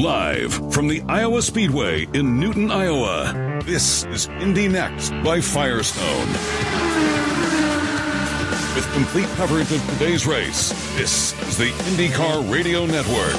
[0.00, 6.26] Live from the Iowa Speedway in Newton, Iowa, this is Indy Next by Firestone.
[8.74, 13.36] With complete coverage of today's race, this is the IndyCar Radio Network.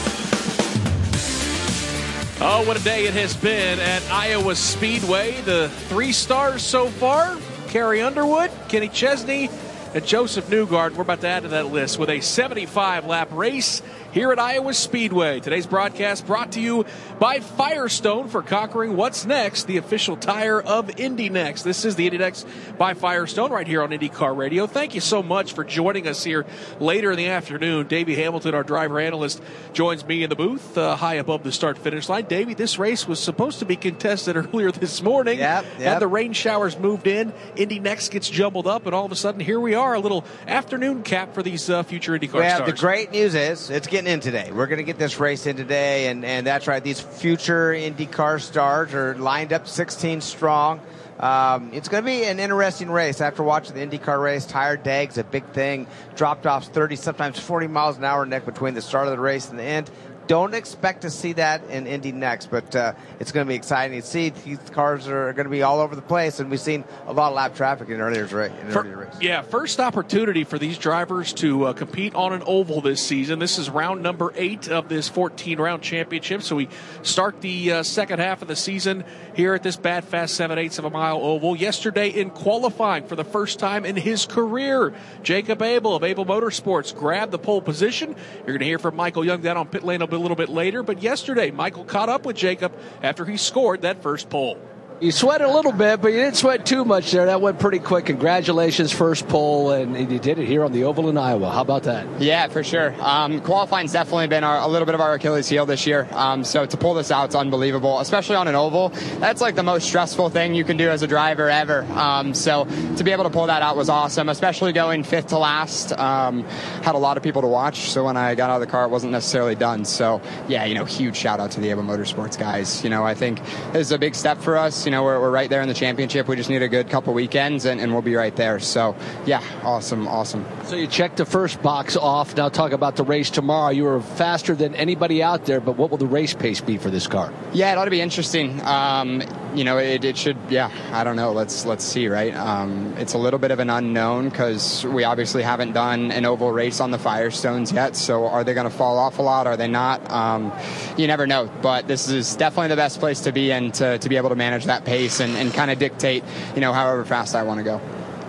[2.40, 5.42] Oh, what a day it has been at Iowa Speedway.
[5.42, 7.40] The three stars so far
[7.70, 9.50] Carrie Underwood, Kenny Chesney,
[9.96, 10.96] and Joseph Newgard.
[10.96, 13.82] We're about to add to that list with a 75 lap race
[14.12, 15.40] here at Iowa Speedway.
[15.40, 16.86] Today's broadcast brought to you
[17.18, 21.64] by Firestone for conquering what's next, the official tire of Indy Next.
[21.64, 22.46] This is the Indy Next
[22.78, 24.68] by Firestone right here on IndyCar Radio.
[24.68, 26.46] Thank you so much for joining us here
[26.80, 27.88] later in the afternoon.
[27.88, 31.78] Davey Hamilton, our driver analyst, joins me in the booth uh, high above the start
[31.78, 32.26] finish line.
[32.26, 35.40] Davey, this race was supposed to be contested earlier this morning.
[35.40, 35.82] Yep, yep.
[35.82, 39.16] Had the rain showers moved in, Indy Next gets jumbled up, and all of a
[39.16, 42.72] sudden here we are, a little afternoon cap for these uh, future IndyCar well, stars.
[42.72, 44.52] the great news is it's getting in today.
[44.52, 46.84] We're going to get this race in today, and, and that's right.
[46.84, 50.82] These future IndyCar stars are lined up 16 strong.
[51.20, 53.22] Um, it's going to be an interesting race.
[53.22, 55.86] After watching the IndyCar race, tire deg's a big thing.
[56.16, 59.50] Dropped offs 30, sometimes 40 miles an hour neck between the start of the race
[59.50, 59.92] and the end.
[60.28, 64.00] Don't expect to see that in Indy next, but uh, it's going to be exciting
[64.00, 64.30] to see.
[64.30, 67.30] These cars are going to be all over the place, and we've seen a lot
[67.30, 69.14] of lap traffic in earlier, in earlier race.
[69.20, 73.40] Yeah, first opportunity for these drivers to uh, compete on an oval this season.
[73.40, 76.44] This is round number eight of this 14 round championship.
[76.44, 76.70] So we
[77.04, 79.04] start the uh, second half of the season
[79.36, 81.56] here at this Bad Fast 7 eighths of a mile oval.
[81.56, 86.96] Yesterday in qualifying for the first time in his career, Jacob Abel of Abel Motorsports
[86.96, 88.16] grabbed the pole position.
[88.40, 90.84] You're going to hear from Michael Young down on pit lane a little bit later.
[90.84, 94.58] But yesterday, Michael caught up with Jacob after he scored that first pole.
[95.02, 97.26] You sweat a little bit, but you didn't sweat too much there.
[97.26, 98.06] That went pretty quick.
[98.06, 101.50] Congratulations, first pole, and you did it here on the Oval in Iowa.
[101.50, 102.22] How about that?
[102.22, 102.94] Yeah, for sure.
[103.02, 106.08] Um, qualifying's definitely been our, a little bit of our Achilles heel this year.
[106.12, 108.90] Um, so to pull this out, it's unbelievable, especially on an oval.
[109.18, 111.82] That's like the most stressful thing you can do as a driver ever.
[111.94, 112.66] Um, so
[112.98, 115.94] to be able to pull that out was awesome, especially going fifth to last.
[115.94, 116.44] Um,
[116.84, 118.86] had a lot of people to watch, so when I got out of the car,
[118.86, 119.84] it wasn't necessarily done.
[119.84, 122.84] So yeah, you know, huge shout out to the Abel Motorsports guys.
[122.84, 124.86] You know, I think this is a big step for us.
[124.86, 126.28] You know, we're, we're right there in the championship.
[126.28, 128.60] We just need a good couple weekends, and, and we'll be right there.
[128.60, 130.46] So yeah, awesome, awesome.
[130.66, 132.36] So you checked the first box off.
[132.36, 133.72] Now talk about the race tomorrow.
[133.72, 136.90] You were faster than anybody out there, but what will the race pace be for
[136.90, 137.34] this car?
[137.54, 138.62] Yeah, it ought to be interesting.
[138.62, 140.38] Um, you know, it, it should.
[140.50, 141.32] Yeah, I don't know.
[141.32, 142.08] Let's let's see.
[142.08, 146.26] Right, um, it's a little bit of an unknown because we obviously haven't done an
[146.26, 147.96] oval race on the Firestones yet.
[147.96, 149.48] So are they going to fall off a lot?
[149.48, 150.10] Are they not?
[150.10, 150.52] Um,
[150.98, 151.50] you never know.
[151.62, 154.36] But this is definitely the best place to be in to, to be able to
[154.36, 156.24] manage that pace and, and kind of dictate,
[156.56, 157.82] you know, however fast I want to go.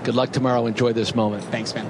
[0.05, 0.67] Good luck tomorrow.
[0.67, 1.45] Enjoy this moment.
[1.45, 1.89] Thanks, man.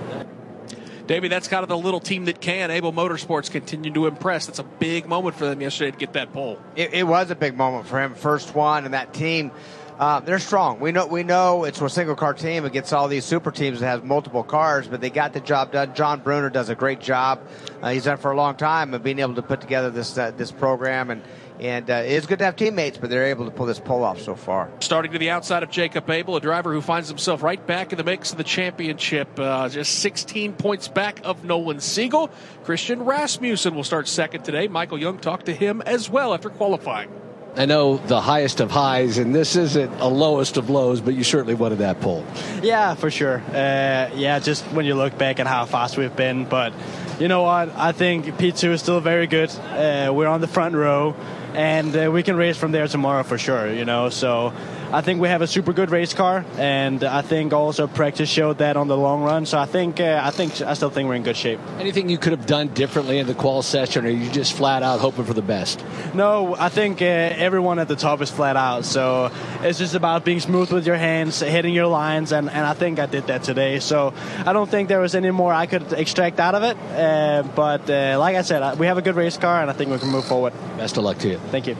[1.07, 2.71] Davey, that's kind of the little team that can.
[2.71, 4.47] Abel Motorsports continue to impress.
[4.47, 6.59] That's a big moment for them yesterday to get that pole.
[6.77, 8.15] It, it was a big moment for him.
[8.15, 9.51] First one, and that team,
[9.99, 10.79] uh, they're strong.
[10.79, 13.87] We know we know it's a single car team against all these super teams that
[13.87, 15.95] has multiple cars, but they got the job done.
[15.95, 17.41] John Bruner does a great job.
[17.83, 20.17] Uh, he's done it for a long time of being able to put together this
[20.17, 21.23] uh, this program, and
[21.63, 24.21] and uh, it's good to have teammates, but they're able to pull this pole off
[24.21, 24.69] so far.
[24.81, 27.99] Starting to the outside of Jacob Abel, a driver who finds himself right back in
[27.99, 32.31] the mix of the championship, uh, just 16 points back of Nolan Siegel.
[32.65, 34.67] Christian Rasmussen will start second today.
[34.67, 37.11] Michael Young talked to him as well after qualifying.
[37.55, 41.23] I know the highest of highs, and this isn't a lowest of lows, but you
[41.23, 42.25] certainly wanted that pole.
[42.63, 43.43] Yeah, for sure.
[43.51, 46.73] Uh, yeah, just when you look back at how fast we've been, but
[47.21, 47.69] you know what?
[47.77, 49.51] I think P2 is still very good.
[49.51, 51.15] Uh, we're on the front row,
[51.55, 53.73] and uh, we can race from there tomorrow for sure.
[53.73, 54.53] You know, so
[54.93, 58.59] I think we have a super good race car, and I think also practice showed
[58.59, 59.47] that on the long run.
[59.47, 61.61] So I think uh, I think I still think we're in good shape.
[61.79, 64.83] Anything you could have done differently in the qual session, or are you just flat
[64.83, 65.83] out hoping for the best?
[66.13, 68.85] No, I think uh, everyone at the top is flat out.
[68.85, 69.31] So
[69.63, 72.99] it's just about being smooth with your hands, hitting your lines, and, and I think
[72.99, 73.81] I did that today.
[73.81, 74.13] So
[74.45, 76.77] I don't think there was any more I could extract out of it.
[76.77, 79.91] Uh, but uh, like I said, we have a good race car, and I think
[79.91, 80.53] we can move forward.
[80.77, 81.39] Best of luck to you.
[81.51, 81.77] Thank you.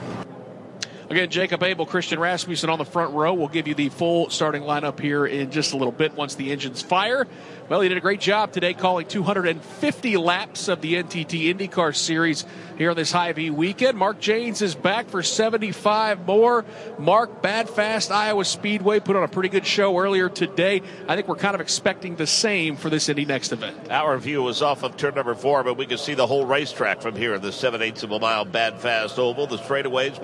[1.13, 3.35] Again, Jacob Abel, Christian Rasmussen on the front row.
[3.35, 6.51] We'll give you the full starting lineup here in just a little bit once the
[6.51, 7.27] engines fire.
[7.69, 12.45] Well, he did a great job today calling 250 laps of the NTT IndyCar Series
[12.79, 13.95] here on this Hy-Vee weekend.
[13.95, 16.65] Mark Jaynes is back for 75 more.
[16.97, 20.81] Mark, Bad Fast Iowa Speedway put on a pretty good show earlier today.
[21.07, 23.91] I think we're kind of expecting the same for this Indy Next event.
[23.91, 27.01] Our view was off of turn number four, but we can see the whole racetrack
[27.01, 27.37] from here.
[27.37, 29.45] The 7 eighths of a mile Bad Fast Oval.
[29.45, 30.19] The straightaways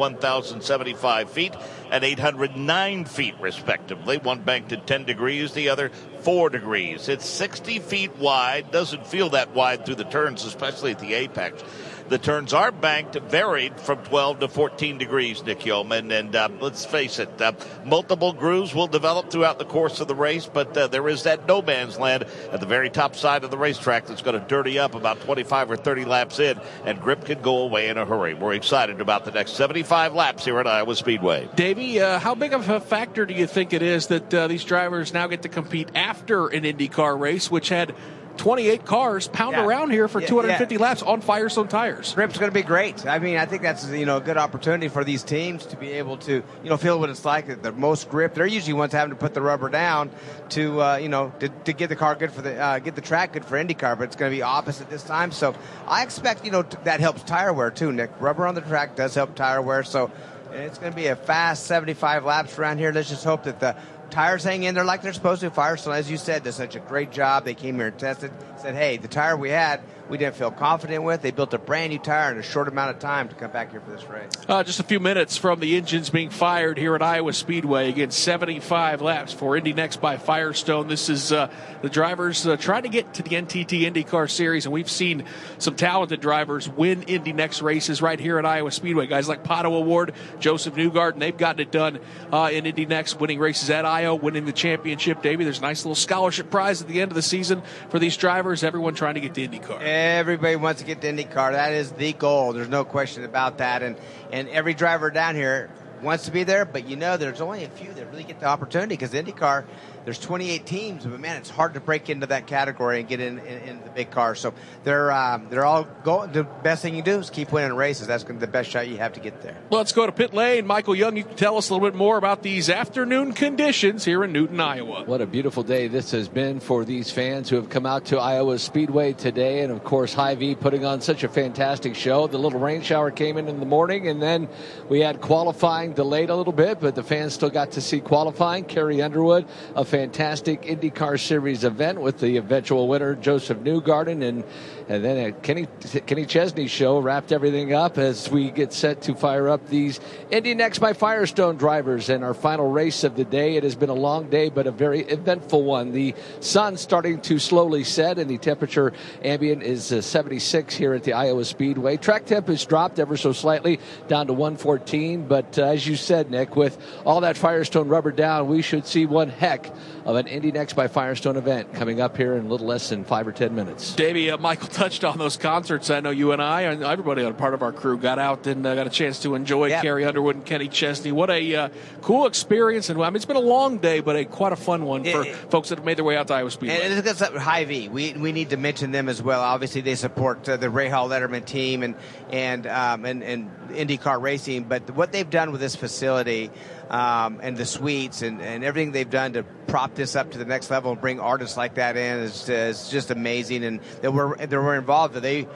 [0.79, 1.53] 1,075 feet
[1.91, 4.17] and 809 feet, respectively.
[4.17, 5.89] One banked at 10 degrees, the other
[6.21, 7.09] 4 degrees.
[7.09, 8.71] It's 60 feet wide.
[8.71, 11.63] Doesn't feel that wide through the turns, especially at the apex.
[12.09, 16.11] The turns are banked, varied from 12 to 14 degrees, Nick Yeoman.
[16.11, 17.51] And uh, let's face it, uh,
[17.85, 21.47] multiple grooves will develop throughout the course of the race, but uh, there is that
[21.47, 24.79] no man's land at the very top side of the racetrack that's going to dirty
[24.79, 28.33] up about 25 or 30 laps in, and grip can go away in a hurry.
[28.33, 31.47] We're excited about the next 75 laps here at Iowa Speedway.
[31.53, 34.63] Davey, uh, how big of a factor do you think it is that uh, these
[34.63, 37.93] drivers now get to compete after an IndyCar race, which had
[38.39, 39.65] 28 cars pound Yeah.
[39.65, 40.81] around here for Yeah, 250 yeah.
[40.81, 42.13] laps on Firestone tires.
[42.13, 43.05] grip's going to be great.
[43.05, 45.91] I mean, I think that's you know a good opportunity for these teams to be
[45.93, 47.61] able to you know feel what it's like.
[47.61, 50.09] The most grip, they're usually ones having to put the rubber down
[50.49, 53.01] to uh, you know to, to get the car good for the uh, get the
[53.01, 55.31] track good for IndyCar, but it's going to be opposite this time.
[55.33, 55.53] So
[55.85, 57.91] I expect you know t- that helps tire wear too.
[57.91, 59.83] Nick, rubber on the track does help tire wear.
[59.83, 60.09] So
[60.53, 62.91] it's going to be a fast 75 laps around here.
[62.91, 63.75] Let's just hope that the
[64.09, 65.49] tires hang in there like they're supposed to.
[65.51, 67.45] Firestone, as you said, did such a great job.
[67.45, 68.31] They came here and tested.
[68.57, 71.21] Said, hey, the tire we had, we didn't feel confident with.
[71.21, 73.71] They built a brand new tire in a short amount of time to come back
[73.71, 74.31] here for this race.
[74.47, 77.89] Uh, just a few minutes from the engines being fired here at Iowa Speedway.
[77.89, 80.87] Again, 75 laps for Indy Next by Firestone.
[80.87, 81.51] This is uh,
[81.81, 85.25] the drivers uh, trying to get to the NTT IndyCar Series, and we've seen
[85.59, 89.05] some talented drivers win Indy Next races right here at Iowa Speedway.
[89.05, 91.99] Guys like Pato O'Ward, Joseph Newgarden, they've gotten it done
[92.33, 95.21] uh, in Indy Next, winning races at Iowa, winning the championship.
[95.21, 98.17] Davey, there's a nice little scholarship prize at the end of the season for these
[98.17, 98.63] drivers.
[98.63, 99.79] Everyone trying to get to IndyCar.
[99.99, 101.51] Everybody wants to get to IndyCar.
[101.51, 102.53] That is the goal.
[102.53, 103.83] There's no question about that.
[103.83, 103.97] And
[104.31, 105.69] and every driver down here
[106.01, 108.45] wants to be there, but you know there's only a few that really get the
[108.45, 109.65] opportunity because IndyCar,
[110.09, 113.37] there's 28 teams, but man, it's hard to break into that category and get in
[113.37, 114.33] in, in the big car.
[114.33, 116.31] So they're um, they're all going.
[116.31, 118.07] The best thing you do is keep winning races.
[118.07, 119.55] That's gonna be the best shot you have to get there.
[119.69, 120.65] Let's go to pit lane.
[120.65, 124.23] Michael Young, you can tell us a little bit more about these afternoon conditions here
[124.23, 125.03] in Newton, Iowa.
[125.05, 128.17] What a beautiful day this has been for these fans who have come out to
[128.17, 129.61] Iowa Speedway today.
[129.61, 132.25] And of course, Hy-Vee putting on such a fantastic show.
[132.25, 134.49] The little rain shower came in in the morning, and then
[134.89, 138.65] we had qualifying delayed a little bit, but the fans still got to see qualifying.
[138.65, 139.45] Carrie Underwood,
[139.75, 144.25] a fantastic IndyCar Series event with the eventual winner, Joseph Newgarden.
[144.25, 144.45] And,
[144.87, 145.67] and then a Kenny,
[146.05, 149.99] Kenny Chesney show wrapped everything up as we get set to fire up these
[150.31, 153.57] Indy Next by Firestone drivers and our final race of the day.
[153.57, 155.91] It has been a long day, but a very eventful one.
[155.91, 161.03] The sun starting to slowly set, and the temperature ambient is uh, 76 here at
[161.03, 161.97] the Iowa Speedway.
[161.97, 166.31] Track temp has dropped ever so slightly down to 114, but uh, as you said,
[166.31, 169.69] Nick, with all that Firestone rubber down, we should see one heck
[170.05, 173.03] of an Indy Next by Firestone event coming up here in a little less than
[173.03, 173.95] five or ten minutes.
[173.95, 175.89] Davey, uh, Michael touched on those concerts.
[175.89, 178.65] I know you and I, and everybody on part of our crew, got out and
[178.65, 179.69] uh, got a chance to enjoy.
[179.69, 181.11] Carrie Underwood and Kenny Chesney.
[181.11, 181.69] What a uh,
[182.01, 182.89] cool experience!
[182.89, 185.25] And I mean, it's been a long day, but a quite a fun one for
[185.25, 186.79] It- folks that have made their way out to Iowa Speedway.
[186.81, 187.89] And it's got Hy-Vee.
[187.89, 189.41] We we need to mention them as well.
[189.41, 191.95] Obviously, they support uh, the Rahal Letterman team and
[192.29, 194.63] and um, and and IndyCar racing.
[194.63, 196.51] But what they've done with this facility
[196.89, 200.45] um, and the suites and, and everything they've done to prop this up to the
[200.45, 203.63] next level and bring artists like that in is, is just amazing.
[203.63, 205.13] And that we're that we're involved.
[205.13, 205.47] That they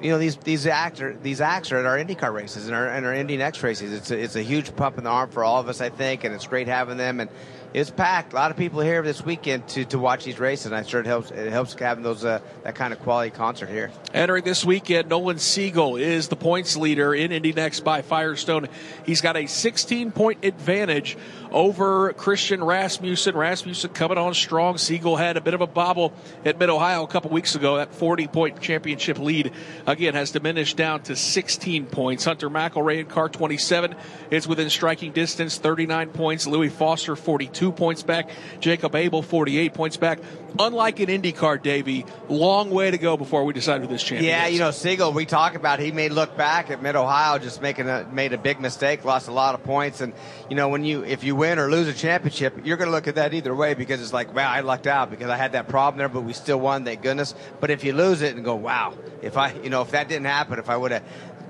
[0.00, 3.04] you know these these actor these acts are at our IndyCar races and our and
[3.04, 3.92] our Indy Next races.
[3.92, 6.24] It's a, it's a huge pump in the arm for all of us, I think,
[6.24, 7.20] and it's great having them.
[7.20, 7.30] And
[7.76, 8.32] it's packed.
[8.32, 10.64] A lot of people here this weekend to, to watch these races.
[10.66, 13.68] And I'm sure it helps it helps having those uh, that kind of quality concert
[13.68, 13.90] here.
[14.14, 18.68] Entering this weekend, Nolan Siegel is the points leader in Indy Next by Firestone.
[19.04, 21.18] He's got a 16 point advantage
[21.56, 23.34] over Christian Rasmussen.
[23.34, 24.76] Rasmussen coming on strong.
[24.76, 26.12] Siegel had a bit of a bobble
[26.44, 27.78] at Mid Ohio a couple weeks ago.
[27.78, 29.52] That 40 point championship lead
[29.86, 32.26] again has diminished down to 16 points.
[32.26, 33.94] Hunter McElrea in car 27
[34.30, 36.46] is within striking distance, 39 points.
[36.46, 38.28] Louis Foster 42 points back.
[38.60, 40.18] Jacob Abel 48 points back.
[40.58, 44.46] Unlike an IndyCar, Davey, long way to go before we decide who this champion Yeah,
[44.46, 44.54] is.
[44.54, 47.88] you know, Siegel, we talk about he may look back at Mid Ohio just making
[47.88, 50.12] a made a big mistake, lost a lot of points, and
[50.50, 53.08] you know when you if you win or lose a championship, you're going to look
[53.08, 55.68] at that either way because it's like, wow, I lucked out because I had that
[55.68, 57.34] problem there, but we still won, thank goodness.
[57.60, 60.26] But if you lose it and go, wow, if I, you know, if that didn't
[60.26, 61.04] happen, if I would have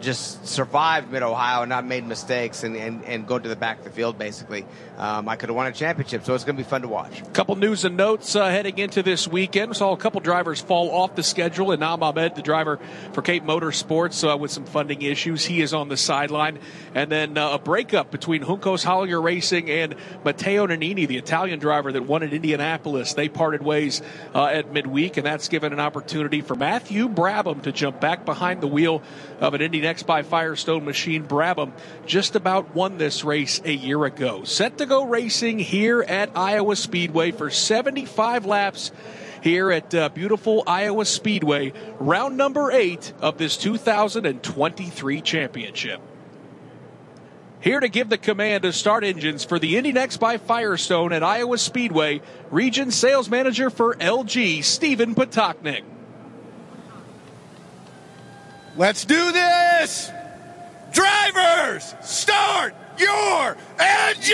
[0.06, 3.78] just survived Mid Ohio and not made mistakes and, and, and go to the back
[3.78, 4.64] of the field, basically,
[4.96, 6.24] um, I could have won a championship.
[6.24, 7.20] So it's going to be fun to watch.
[7.20, 9.76] A Couple news and notes uh, heading into this weekend.
[9.76, 11.68] Saw a couple drivers fall off the schedule.
[11.68, 12.78] Enaam Ahmed, the driver
[13.12, 16.60] for Cape Motorsports, uh, with some funding issues, he is on the sideline.
[16.94, 21.90] And then uh, a breakup between Juncos Hollinger Racing and Matteo Nannini, the Italian driver
[21.90, 23.14] that won at Indianapolis.
[23.14, 24.02] They parted ways
[24.34, 28.60] uh, at midweek, and that's given an opportunity for Matthew Brabham to jump back behind
[28.60, 29.02] the wheel
[29.40, 31.24] of an Indy By Firestone machine.
[31.26, 31.72] Brabham
[32.06, 34.44] just about won this race a year ago.
[34.44, 38.92] Set to go racing here at Iowa Speedway for 75 laps
[39.42, 46.00] here at uh, beautiful Iowa Speedway, round number eight of this 2023 championship.
[47.60, 51.22] Here to give the command to start engines for the Indy Next by Firestone at
[51.22, 55.82] Iowa Speedway, Region Sales Manager for LG, Stephen Potoknik.
[58.78, 60.12] Let's do this!
[60.92, 64.26] Drivers, start your engines!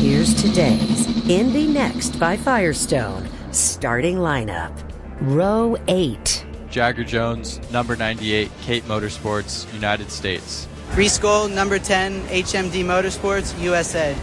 [0.00, 4.72] Here's today's Indy Next by Firestone starting lineup.
[5.20, 6.46] Row 8.
[6.70, 10.66] Jagger Jones, number 98, Cape Motorsports, United States.
[10.94, 14.16] Reece Gold, number 10, HMD Motorsports, USA.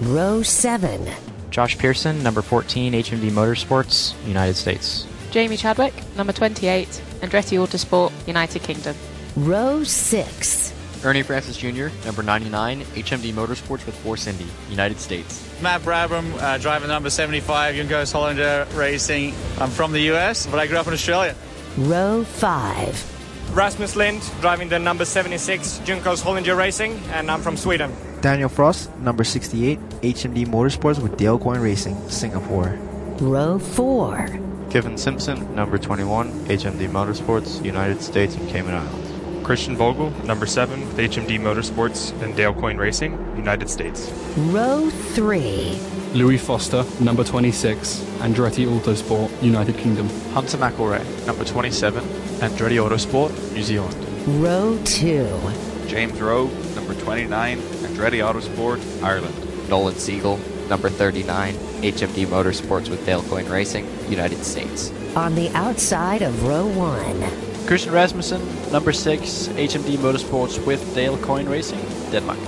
[0.00, 1.29] Row 7.
[1.50, 5.06] Josh Pearson, number 14, HMD Motorsports, United States.
[5.30, 6.88] Jamie Chadwick, number 28,
[7.20, 8.96] Andretti Autosport, United Kingdom.
[9.36, 10.74] Row 6.
[11.04, 15.48] Ernie Francis Jr., number 99, HMD Motorsports with Force Indy, United States.
[15.62, 19.34] Matt Brabham, uh, driver number 75, Juncos Hollinger Racing.
[19.58, 21.34] I'm from the US, but I grew up in Australia.
[21.78, 23.54] Row 5.
[23.54, 27.90] Rasmus Lind, driving the number 76, Juncos Hollinger Racing, and I'm from Sweden.
[28.20, 32.78] Daniel Frost, number 68, HMD Motorsports with Dale Coyne Racing, Singapore.
[33.18, 34.28] Row 4.
[34.68, 39.10] Kyffin Simpson, number 21, HMD Motorsports, United States and Cayman Islands.
[39.42, 44.12] Christian Bogle, number 7, with HMD Motorsports and Dale Coyne Racing, United States.
[44.36, 45.78] Row 3.
[46.12, 50.08] Louis Foster, number 26, Andretti Autosport, United Kingdom.
[50.34, 52.04] Hunter McElrea, number 27,
[52.40, 53.96] Andretti Autosport, New Zealand.
[54.42, 55.69] Row 2.
[55.90, 59.34] James Roe, number 29, Andretti Autosport, Ireland.
[59.68, 64.92] Nolan Siegel, number 39, HMD Motorsports with Dale Coyne Racing, United States.
[65.16, 67.66] On the outside of row 1.
[67.66, 71.80] Christian Rasmussen, number 6, HMD Motorsports with Dale Coyne Racing,
[72.12, 72.38] Denmark.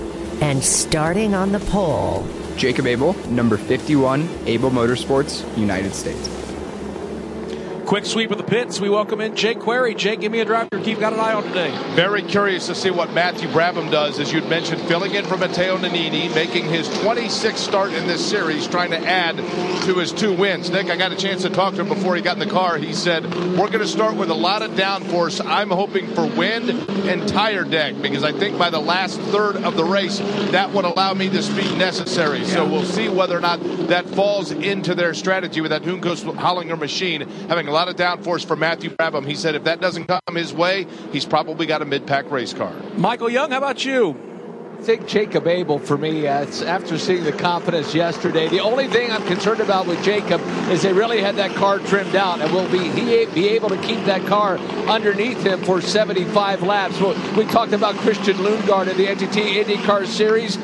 [0.40, 2.24] And starting on the pole,
[2.56, 6.41] Jacob Abel, number 51, Abel Motorsports, United States.
[7.92, 8.80] Quick sweep of the pits.
[8.80, 9.94] We welcome in Jake Query.
[9.94, 11.70] Jake, give me a driver keep got an eye on today.
[11.94, 15.78] Very curious to see what Matthew Brabham does, as you'd mentioned, filling in for Matteo
[15.78, 19.36] Nannini, making his 26th start in this series, trying to add
[19.84, 20.70] to his two wins.
[20.70, 22.78] Nick, I got a chance to talk to him before he got in the car.
[22.78, 25.44] He said, We're going to start with a lot of downforce.
[25.44, 29.76] I'm hoping for wind and tire deg because I think by the last third of
[29.76, 32.40] the race, that would allow me the speed necessary.
[32.40, 32.46] Yeah.
[32.46, 36.78] So we'll see whether or not that falls into their strategy with that Juncos Hollinger
[36.78, 39.26] machine having a lot of downforce for Matthew Brabham.
[39.26, 42.72] He said if that doesn't come his way, he's probably got a mid-pack race car.
[42.96, 44.18] Michael Young, how about you?
[44.82, 49.12] I think Jacob Abel for me, uh, after seeing the confidence yesterday, the only thing
[49.12, 52.68] I'm concerned about with Jacob is they really had that car trimmed out, and will
[52.68, 54.58] be he be able to keep that car
[54.88, 57.00] underneath him for 75 laps.
[57.36, 60.58] we talked about Christian Lundgaard in the NTT IndyCar Series.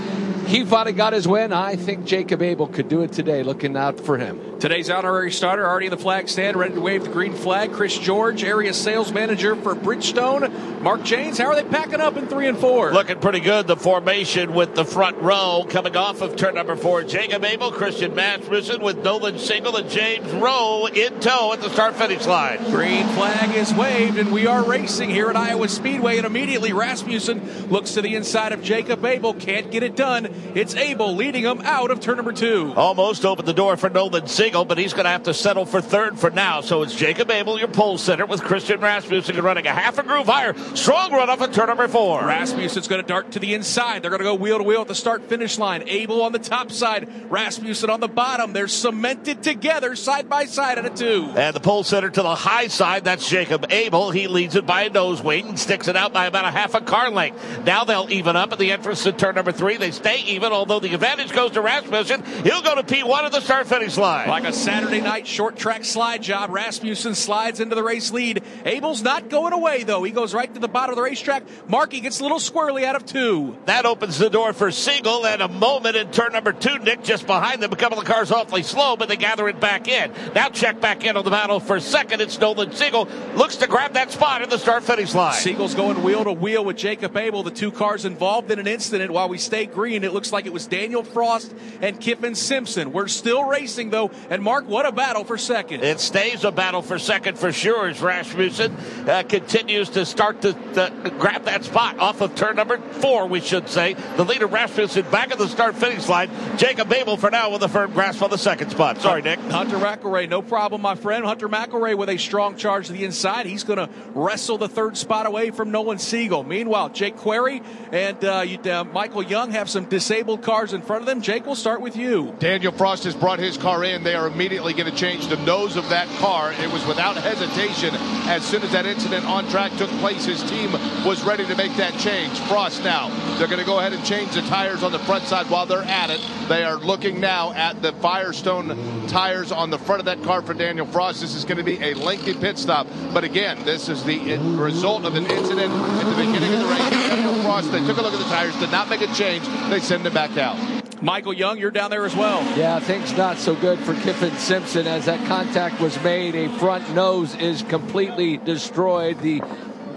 [0.49, 1.53] He finally got his win.
[1.53, 3.43] I think Jacob Abel could do it today.
[3.43, 4.58] Looking out for him.
[4.61, 7.73] Today's honorary starter already in the flag stand, ready to wave the green flag.
[7.73, 10.81] Chris George, area sales manager for Bridgestone.
[10.81, 12.93] Mark Jaynes, how are they packing up in three and four?
[12.93, 13.69] Looking pretty good.
[13.69, 17.05] The formation with the front row coming off of turn number four.
[17.05, 21.95] Jacob Abel, Christian Rasmussen with Nolan Siegel and James Roe in tow at the start
[21.95, 22.59] finish line.
[22.73, 26.17] Green flag is waved, and we are racing here at Iowa Speedway.
[26.17, 29.35] And immediately Rasmussen looks to the inside of Jacob Abel.
[29.35, 30.27] Can't get it done.
[30.57, 32.73] It's Abel leading him out of turn number two.
[32.75, 36.19] Almost opened the door for Nolan But he's going to have to settle for third
[36.19, 36.61] for now.
[36.61, 40.27] So it's Jacob Abel, your pole sitter, with Christian Rasmussen running a half a groove
[40.27, 40.55] higher.
[40.75, 42.25] Strong run off at turn number four.
[42.25, 44.03] Rasmussen's going to dart to the inside.
[44.03, 45.85] They're going to go wheel to wheel at the start finish line.
[45.87, 48.53] Abel on the top side, Rasmussen on the bottom.
[48.53, 51.33] They're cemented together side by side at a two.
[51.37, 54.11] And the pole sitter to the high side, that's Jacob Abel.
[54.11, 56.75] He leads it by a nose wing and sticks it out by about a half
[56.75, 57.65] a car length.
[57.65, 59.77] Now they'll even up at the entrance to turn number three.
[59.77, 62.25] They stay even, although the advantage goes to Rasmussen.
[62.45, 64.29] He'll go to P1 at the start finish line.
[64.39, 66.51] Like a Saturday night short track slide job.
[66.51, 68.45] Rasmussen slides into the race lead.
[68.65, 70.05] Abel's not going away, though.
[70.05, 71.43] He goes right to the bottom of the racetrack.
[71.69, 73.59] Markey gets a little squirrely out of two.
[73.65, 76.79] That opens the door for Siegel and a moment in turn number two.
[76.79, 77.73] Nick just behind them.
[77.73, 80.13] A couple of cars awfully slow, but they gather it back in.
[80.37, 82.21] Now check back in on the battle for second.
[82.21, 83.09] It's Nolan Siegel.
[83.35, 85.35] Looks to grab that spot in the start finish line.
[85.35, 87.43] Siegel's going wheel to wheel with Jacob Abel.
[87.43, 90.05] The two cars involved in an incident while we stay green.
[90.05, 91.53] It looks like it was Daniel Frost
[91.83, 92.93] and Kyffin Simpson.
[92.93, 94.13] We're still racing, though.
[94.31, 95.83] And Mark, what a battle for second.
[95.83, 98.77] It stays a battle for second for sure as Rasmussen
[99.09, 103.41] uh, continues to start to, to, grab that spot off of turn number four, we
[103.41, 103.95] should say.
[104.17, 106.31] The leader Rasmussen back at the start finish line.
[106.59, 109.01] Jacob Abel for now with a firm grasp on the second spot.
[109.01, 109.39] Sorry, Nick.
[109.41, 111.25] Hunter McElrea, no problem, my friend.
[111.25, 113.47] Hunter McElrea with a strong charge to the inside.
[113.47, 116.45] He's going to wrestle the third spot away from Nolan Siegel.
[116.45, 121.01] Meanwhile, Jake Query and uh, you, uh, Michael Young have some disabled cars in front
[121.01, 121.23] of them.
[121.23, 122.35] Jake, we'll start with you.
[122.39, 124.05] Daniel Frost has brought his car in.
[124.05, 126.53] They are immediately going to change the nose of that car.
[126.53, 127.95] It was without hesitation.
[128.27, 130.73] As soon as that incident on track took place, his team
[131.05, 132.39] was ready to make that change.
[132.41, 133.09] Frost now,
[133.39, 135.83] they're going to go ahead and change the tires on the front side while they're
[135.83, 136.21] at it.
[136.49, 140.55] They are looking now at the Firestone tires on the front of that car for
[140.55, 141.21] Daniel Frost.
[141.21, 142.87] This is going to be a lengthy pit stop.
[143.15, 146.91] But again, this is the result of an incident at the beginning of the race.
[146.91, 149.47] Daniel Frost, they took a look at the tires, did not make a change.
[149.71, 150.78] They send him back out.
[151.01, 152.43] Michael Young, you're down there as well.
[152.59, 156.35] Yeah, things not so good for Kyffin Simpson as that contact was made.
[156.35, 159.21] A front nose is completely destroyed.
[159.21, 159.41] The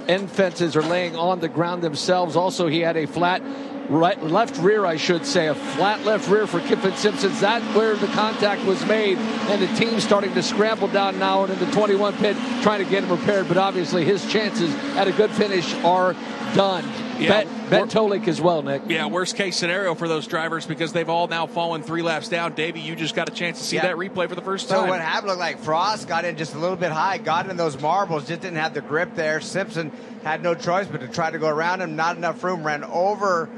[0.08, 2.36] end fences are laying on the ground themselves.
[2.36, 3.41] Also, he had a flat
[3.89, 7.31] right left rear, I should say, a flat left rear for Kyffin Simpson.
[7.39, 11.55] That's where the contact was made, and the team's starting to scramble down now into
[11.55, 13.48] the 21 pit, trying to get him repaired.
[13.48, 16.13] But obviously, his chances at a good finish are
[16.53, 16.86] done.
[17.21, 18.83] Yeah, bet, bet Tolik as well, Nick.
[18.87, 22.53] Yeah, worst case scenario for those drivers because they've all now fallen three laps down.
[22.53, 23.83] Davey, you just got a chance to see Yeah.
[23.83, 24.77] that replay for the first time.
[24.77, 24.89] So time.
[24.89, 27.79] what happened looked like Frost got in just a little bit high, got in those
[27.79, 29.39] marbles, just didn't have the grip there.
[29.39, 29.91] Simpson
[30.23, 31.95] had no choice but to try to go around him.
[31.95, 33.49] Not enough room, ran over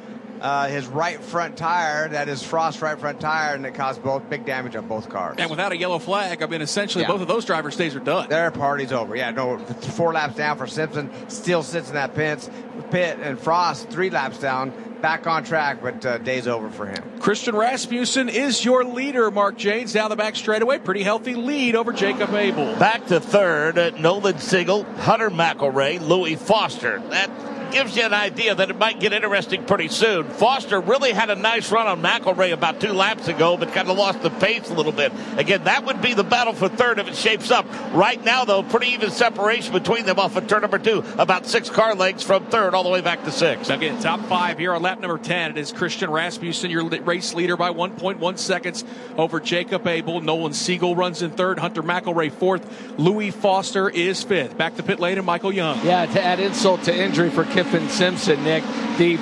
[0.44, 2.10] uh, his right front tire.
[2.10, 5.38] That is Frost's right front tire, and it caused both big damage on both cars.
[5.40, 7.08] and without a yellow flag, I mean, essentially Yeah.
[7.08, 8.30] both of those drivers' days are done.
[8.30, 9.16] Their party's over.
[9.16, 11.10] Yeah, no, four laps down for Simpson.
[11.30, 12.48] Still sits in that pit,
[12.92, 17.04] pit and Frost three laps down, back on track, but uh, day's over for him.
[17.20, 20.78] Christian Rasmussen is your leader, Mark Jaynes, down the back straightaway.
[20.80, 22.76] Pretty healthy lead over Jacob Abel.
[22.78, 27.00] Back to third, Nolan Siegel, Hunter McElrea, Louis Foster.
[27.10, 27.30] That
[27.74, 30.26] gives you an idea that it might get interesting pretty soon.
[30.26, 33.98] Foster really had a nice run on McElrea about two laps ago, but kind of
[33.98, 35.12] lost the pace a little bit.
[35.38, 37.66] Again, that would be the battle for third if it shapes up.
[37.94, 41.70] Right now, though, pretty even separation between them off of turn number two, about six
[41.70, 43.70] car lengths from third all the way back to six.
[43.70, 45.52] Again, top five here on lap number 10.
[45.52, 48.86] It is Christian Rasmussen, your race leader by 1.1 seconds
[49.18, 50.22] over Jacob Abel.
[50.22, 51.58] Nolan Siegel runs in third.
[51.58, 53.00] Hunter McElrea fourth.
[53.00, 54.58] Louis Foster is fifth.
[54.58, 55.84] Back to pit lane and Michael Young.
[55.84, 58.64] Yeah, to add insult to injury for Kyffin Simpson, Nick,
[58.98, 59.18] the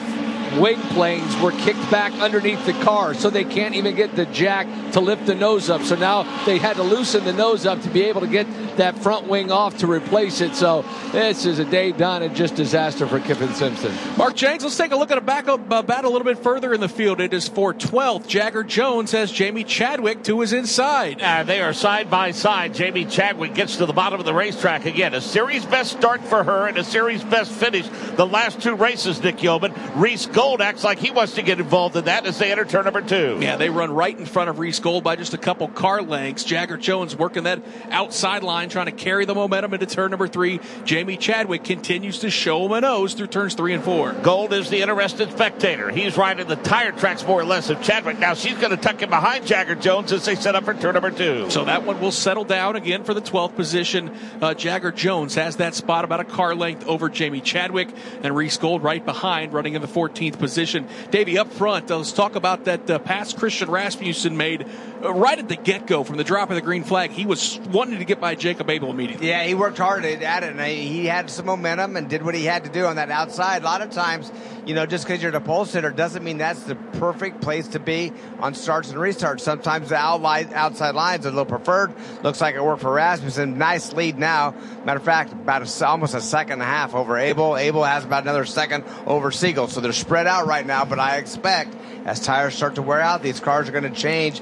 [0.60, 4.68] wing planes were kicked back underneath the car, so they can't even get the jack
[4.94, 5.82] to lift the nose up.
[5.84, 8.98] So now they had to loosen the nose up to be able to get that
[9.00, 10.56] front wing off to replace it.
[10.56, 13.94] So this is a day done and just disaster for Kyffin Simpson.
[14.18, 16.74] Mark Jaynes, let's take a look at a backup uh, battle a little bit further
[16.74, 17.22] in the field.
[17.22, 18.28] It is for 12th.
[18.28, 21.22] Jagger Jones has Jamie Chadwick to his inside.
[21.22, 22.74] Uh, they are side by side.
[22.74, 25.14] Jamie Chadwick gets to the bottom of the racetrack again.
[25.14, 29.22] A series best start for her and a series best finish the last two races,
[29.22, 29.74] Nick Yeoman.
[29.96, 32.86] Reece Gold acts like he wants to get involved in that as they enter turn
[32.86, 33.38] number two.
[33.42, 36.44] Yeah, they run right in front of Reece Gold by just a couple car lengths.
[36.44, 40.60] Jagger Jones working that outside line, trying to carry the momentum into turn number three.
[40.84, 44.14] Jamie Chadwick continues to show him a nose through turns three and four.
[44.14, 45.90] Gold is the interested spectator.
[45.90, 48.20] He's riding the tire tracks more or less of Chadwick.
[48.20, 50.94] Now she's going to tuck him behind Jagger Jones as they set up for turn
[50.94, 51.50] number two.
[51.50, 54.12] So that one will settle down again for the 12th position.
[54.42, 57.90] Uh, Jagger Jones has that spot about a car length over Jamie Chadwick
[58.24, 60.88] and Reece Gold right behind, running in the 14th position.
[61.10, 64.66] Davey, up front, uh, let's talk about that uh, pass Christian Rasmussen made
[65.04, 67.12] uh, right at the get go from the drop of the green flag.
[67.12, 69.28] He was wanting to get by Jacob Abel immediately.
[69.28, 72.46] Yeah, he worked hard at it, and he had some momentum and did what he
[72.46, 73.62] had to do on that outside.
[73.62, 74.32] A lot of times,
[74.66, 77.80] you know, just because you're the pole sitter doesn't mean that's the perfect place to
[77.80, 79.42] be on starts and restarts.
[79.42, 81.94] Sometimes the outside lines are a little preferred.
[82.24, 83.58] Looks like it worked for Rasmussen.
[83.58, 84.54] Nice lead now.
[84.86, 87.58] Matter of fact, about a, almost a second and a half over Abel.
[87.58, 89.68] Abel has about another second over Siegel.
[89.68, 93.22] So they're spread out right now, but I expect as tires start to wear out,
[93.22, 94.42] these cars are going to change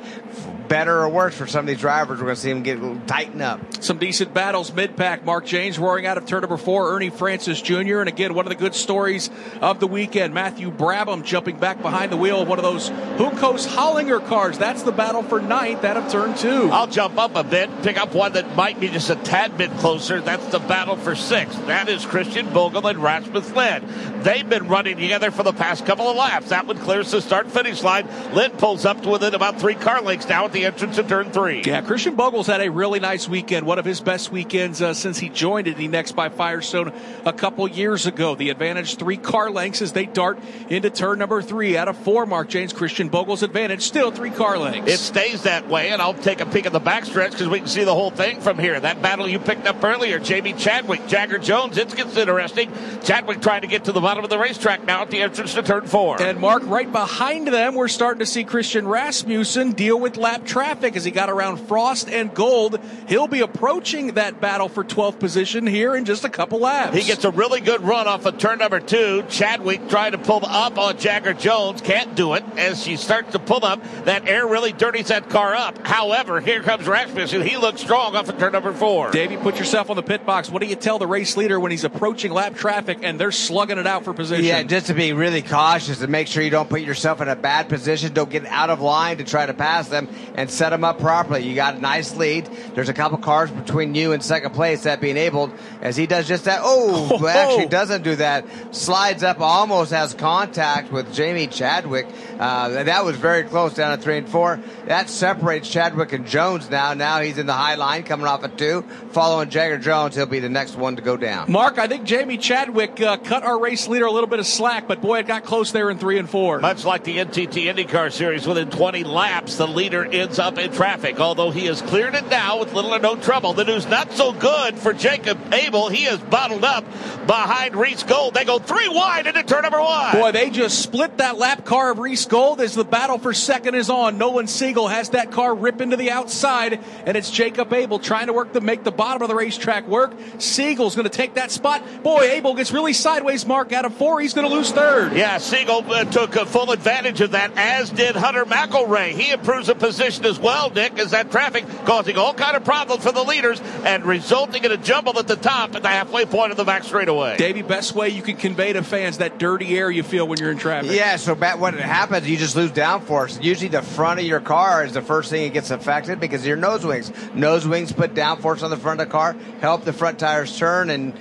[0.69, 2.19] better or worse for some of these drivers.
[2.19, 3.59] We're going to see them get tighten up.
[3.83, 5.25] Some decent battles mid pack.
[5.25, 6.95] Mark Jaynes roaring out of turn number four.
[6.95, 7.99] Ernie Francis Jr.
[7.99, 9.29] And again, one of the good stories
[9.61, 10.33] of the weekend.
[10.33, 14.57] Matthew Brabham jumping back behind the wheel of one of those Juncos Hollinger cars.
[14.57, 16.69] That's the battle for ninth out of turn two.
[16.71, 19.71] I'll jump up a bit, pick up one that might be just a tad bit
[19.77, 20.21] closer.
[20.21, 21.65] That's the battle for sixth.
[21.65, 23.89] That is Christian Bogle and Rasmus Lind.
[24.23, 26.49] They've been running together for the past couple of laps.
[26.49, 28.07] That one clears the start finish line.
[28.33, 31.31] Lind pulls up to within about three car lengths now at the entrance to turn
[31.31, 31.63] three.
[31.63, 33.65] Yeah, Christian Bogle's had a really nice weekend.
[33.65, 36.93] One of his best weekends uh, since he joined Indy Next by Firestone
[37.25, 38.35] a couple years ago.
[38.35, 42.25] The advantage three car lengths as they dart into turn number three out of four.
[42.25, 44.91] Mark Jaynes Christian Bogle's advantage still three car lengths.
[44.91, 47.67] It stays that way, and I'll take a peek at the backstretch because we can
[47.67, 48.79] see the whole thing from here.
[48.79, 52.71] That battle you picked up earlier, Jamie Chadwick, Jagger Jones, it gets interesting.
[53.03, 55.63] Chadwick trying to get to the bottom of the racetrack now at the entrance to
[55.63, 56.21] turn four.
[56.21, 60.95] And Mark, right behind them, we're starting to see Christian Rasmussen deal with lap traffic
[60.95, 62.79] as he got around Frost and Gold.
[63.07, 66.97] He'll be approaching that battle for 12th position here in just a couple laps.
[66.97, 69.23] He gets a really good run off of turn number two.
[69.29, 71.81] Chadwick trying to pull up on Jagger Jones.
[71.81, 72.43] Can't do it.
[72.57, 75.85] As she starts to pull up, that air really dirties that car up.
[75.85, 77.43] However, here comes Rasmussen.
[77.43, 79.11] He looks strong off of turn number four.
[79.11, 80.49] Davey, put yourself on the pit box.
[80.49, 83.77] What do you tell the race leader when he's approaching lap traffic and they're slugging
[83.77, 84.45] it out for position?
[84.45, 87.35] Yeah, just to be really cautious and make sure you don't put yourself in a
[87.35, 88.13] bad position.
[88.13, 90.07] Don't get out of line to try to pass them
[90.39, 91.43] and set them up properly.
[91.43, 92.45] You got a nice lead.
[92.73, 96.29] There's a couple cars between you and second place that being Abel as he does
[96.29, 96.61] just that.
[96.63, 97.27] Oh, Oh.
[97.27, 98.45] actually doesn't do that.
[98.73, 102.07] Slides up, almost has contact with Jamie Chadwick.
[102.39, 104.61] Uh, that was very close down at three and four.
[104.85, 106.93] That separates Chadwick and Jones now.
[106.93, 108.83] Now he's in the high line coming off at two.
[109.11, 111.51] Following Jagger Jones, he'll be the next one to go down.
[111.51, 114.87] Mark, I think Jamie Chadwick uh, cut our race leader a little bit of slack,
[114.87, 116.59] but boy, it got close there in three and four.
[116.59, 121.19] Much like the NTT IndyCar Series, within 20 laps, the leader ends up in traffic.
[121.19, 123.53] Although he has cleared it now with little or no trouble.
[123.53, 125.89] The news not so good for Jacob Abel.
[125.89, 126.83] He is bottled up
[127.27, 128.33] behind Reece Gold.
[128.33, 130.13] They go three wide into turn number one.
[130.13, 133.75] Boy, they just split that lap car of Reece Gold as the battle for second
[133.75, 134.17] is on.
[134.17, 138.33] Nolan Siegel has that car rip into the outside, and it's Jacob Abel trying to
[138.33, 140.13] work to make the bottom of the racetrack work.
[140.39, 141.83] Siegel's going to take that spot.
[142.03, 143.45] Boy, Abel gets really sideways.
[143.45, 144.19] Mark out of four.
[144.19, 145.13] He's going to lose third.
[145.13, 149.11] Yeah, Siegel uh, took uh, full advantage of that, as did Hunter McElrea.
[149.11, 153.03] He improves a position as well, Nick, as that traffic causing all kind of problems
[153.03, 156.51] for the leaders and resulting in a jumble at the top at the halfway point
[156.51, 157.37] of the back straightaway.
[157.37, 160.51] Davey, best way you can convey to fans that dirty air you feel when you're
[160.51, 160.91] in traffic.
[160.91, 163.41] Yeah, so back when it happens, you just lose downforce.
[163.43, 166.47] Usually, the front of your car is the first thing that gets affected because of
[166.47, 167.11] your nose wings.
[167.33, 170.89] Nose wings put downforce on the front of the car, help the front tires turn,
[170.89, 171.13] and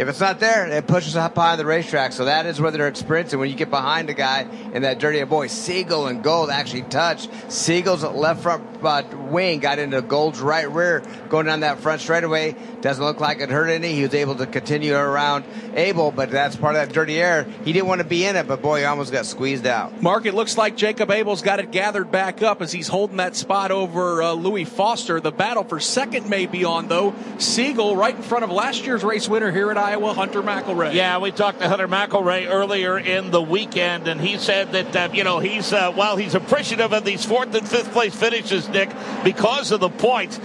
[0.00, 2.12] if it's not there, it pushes up behind the racetrack.
[2.12, 5.22] So that is where they're experiencing when you get behind a guy in that dirty
[5.24, 5.48] boy.
[5.48, 7.28] Siegel and Gold actually touch.
[7.48, 12.54] Siegel's left front uh, wing got into Gold's right rear going down that front straightaway.
[12.80, 13.92] Doesn't look like it hurt any.
[13.92, 17.46] He was able to continue around Abel, but that's part of that dirty air.
[17.64, 20.02] He didn't want to be in it, but boy, he almost got squeezed out.
[20.02, 23.36] Mark, it looks like Jacob Abel's got it gathered back up as he's holding that
[23.36, 25.20] spot over uh, Louis Foster.
[25.20, 27.14] The battle for second may be on, though.
[27.38, 30.94] Siegel right in front of last year's race winner here at Iowa, Hunter McElrea.
[30.94, 35.08] Yeah, we talked to Hunter McElrea earlier in the weekend, and he said that uh,
[35.12, 38.90] you know he's uh, while he's appreciative of these fourth and fifth place finishes, Nick,
[39.24, 40.40] because of the points.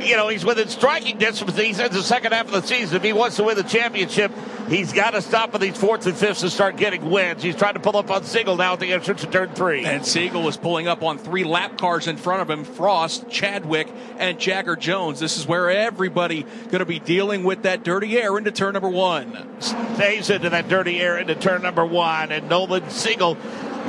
[0.00, 1.56] You know, he's within striking distance.
[1.56, 4.30] He says the second half of the season, if he wants to win the championship,
[4.68, 7.42] he's got to stop at these fourths and fifths and start getting wins.
[7.42, 9.84] He's trying to pull up on Siegel now at the entrance to turn three.
[9.84, 13.88] And Siegel was pulling up on three lap cars in front of him Frost, Chadwick,
[14.18, 15.18] and Jagger Jones.
[15.18, 18.88] This is where everybody going to be dealing with that dirty air into turn number
[18.88, 19.60] one.
[19.60, 23.36] Stays into that dirty air into turn number one, and Nolan Siegel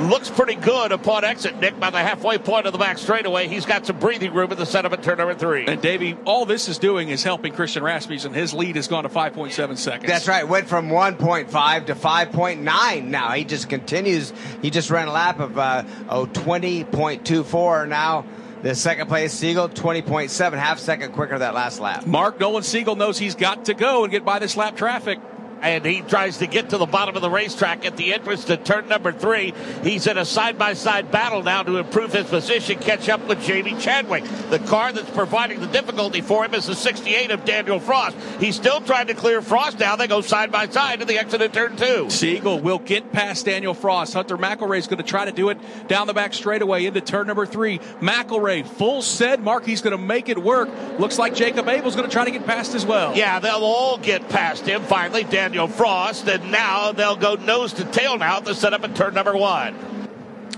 [0.00, 3.48] looks pretty good upon exit, Nick, by the halfway point of the back straightaway.
[3.48, 5.66] He's got some breathing room in the setup at turn number three.
[5.66, 8.32] And Davey, all this is doing is helping Christian Rasmussen.
[8.32, 10.06] His lead has gone to 5.7 seconds.
[10.08, 10.46] That's right.
[10.46, 13.32] Went from 1.5 to 5.9 now.
[13.32, 14.32] He just continues.
[14.62, 18.24] He just ran a lap of uh, oh, 20.24 now.
[18.62, 22.06] The second place, Siegel, 20.7, half second quicker that last lap.
[22.06, 25.20] Mark Nolan Siegel knows he's got to go and get by this lap traffic.
[25.62, 28.56] And he tries to get to the bottom of the racetrack at the entrance to
[28.56, 29.54] turn number three.
[29.82, 34.24] He's in a side-by-side battle now to improve his position, catch up with Jamie Chadwick.
[34.50, 38.16] The car that's providing the difficulty for him is the 68 of Daniel Frost.
[38.40, 39.96] He's still trying to clear Frost now.
[39.96, 42.10] They go side by side to the exit of turn two.
[42.10, 44.14] Siegel will get past Daniel Frost.
[44.14, 47.26] Hunter McElrea is going to try to do it down the back straightaway into turn
[47.26, 47.78] number three.
[48.00, 50.68] McElrea, full said Mark, he's going to make it work.
[50.98, 53.16] Looks like Jacob Abel's going to try to get past as well.
[53.16, 55.24] Yeah, they'll all get past him finally.
[55.48, 59.14] Daniel Frost, and now they'll go nose to tail now to set up at turn
[59.14, 59.74] number one.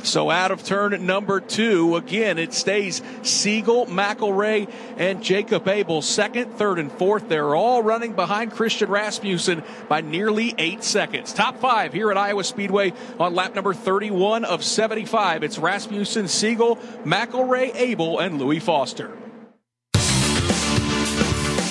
[0.02, 6.02] So out of turn number two, again, it stays Siegel, McElrea, and Jacob Abel.
[6.02, 7.28] Second, third, and fourth.
[7.28, 11.32] They're all running behind Christian Rasmussen by nearly eight seconds.
[11.32, 15.44] Top five here at Iowa Speedway on lap number 31 of 75.
[15.44, 19.16] It's Rasmussen, Siegel, McElrea, Abel, and Louis Foster.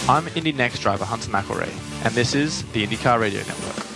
[0.08, 1.69] I'm Indy Next driver Hunter McElrea,
[2.03, 3.89] and this is the IndyCar Radio Network.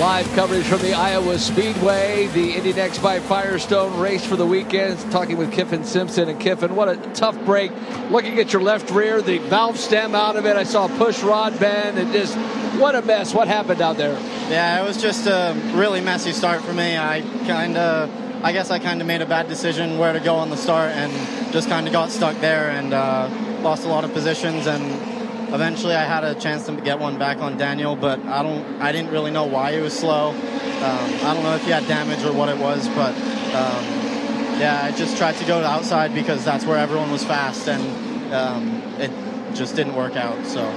[0.00, 4.98] Live coverage from the Iowa Speedway, the Indy Next by Firestone race for the weekend.
[5.12, 7.70] Talking with Kyffin Simpson and Kyffin, what a tough break.
[8.10, 10.56] Looking at your left rear, the valve stem out of it.
[10.56, 12.36] I saw a push rod bend and just
[12.80, 13.32] what a mess.
[13.32, 14.18] What happened out there?
[14.50, 16.96] Yeah, it was just a really messy start for me.
[16.96, 18.10] I kind of,
[18.44, 20.90] I guess I kind of made a bad decision where to go on the start
[20.92, 21.12] and
[21.52, 23.28] just kind of got stuck there and uh,
[23.62, 24.82] lost a lot of positions and
[25.54, 28.90] eventually I had a chance to get one back on Daniel, but I don't, I
[28.92, 30.30] didn't really know why he was slow.
[30.30, 30.36] Um,
[31.22, 33.14] I don't know if he had damage or what it was, but
[33.54, 33.84] um,
[34.58, 38.34] yeah, I just tried to go to outside because that's where everyone was fast, and
[38.34, 39.10] um, it
[39.54, 40.46] just didn't work out.
[40.46, 40.68] So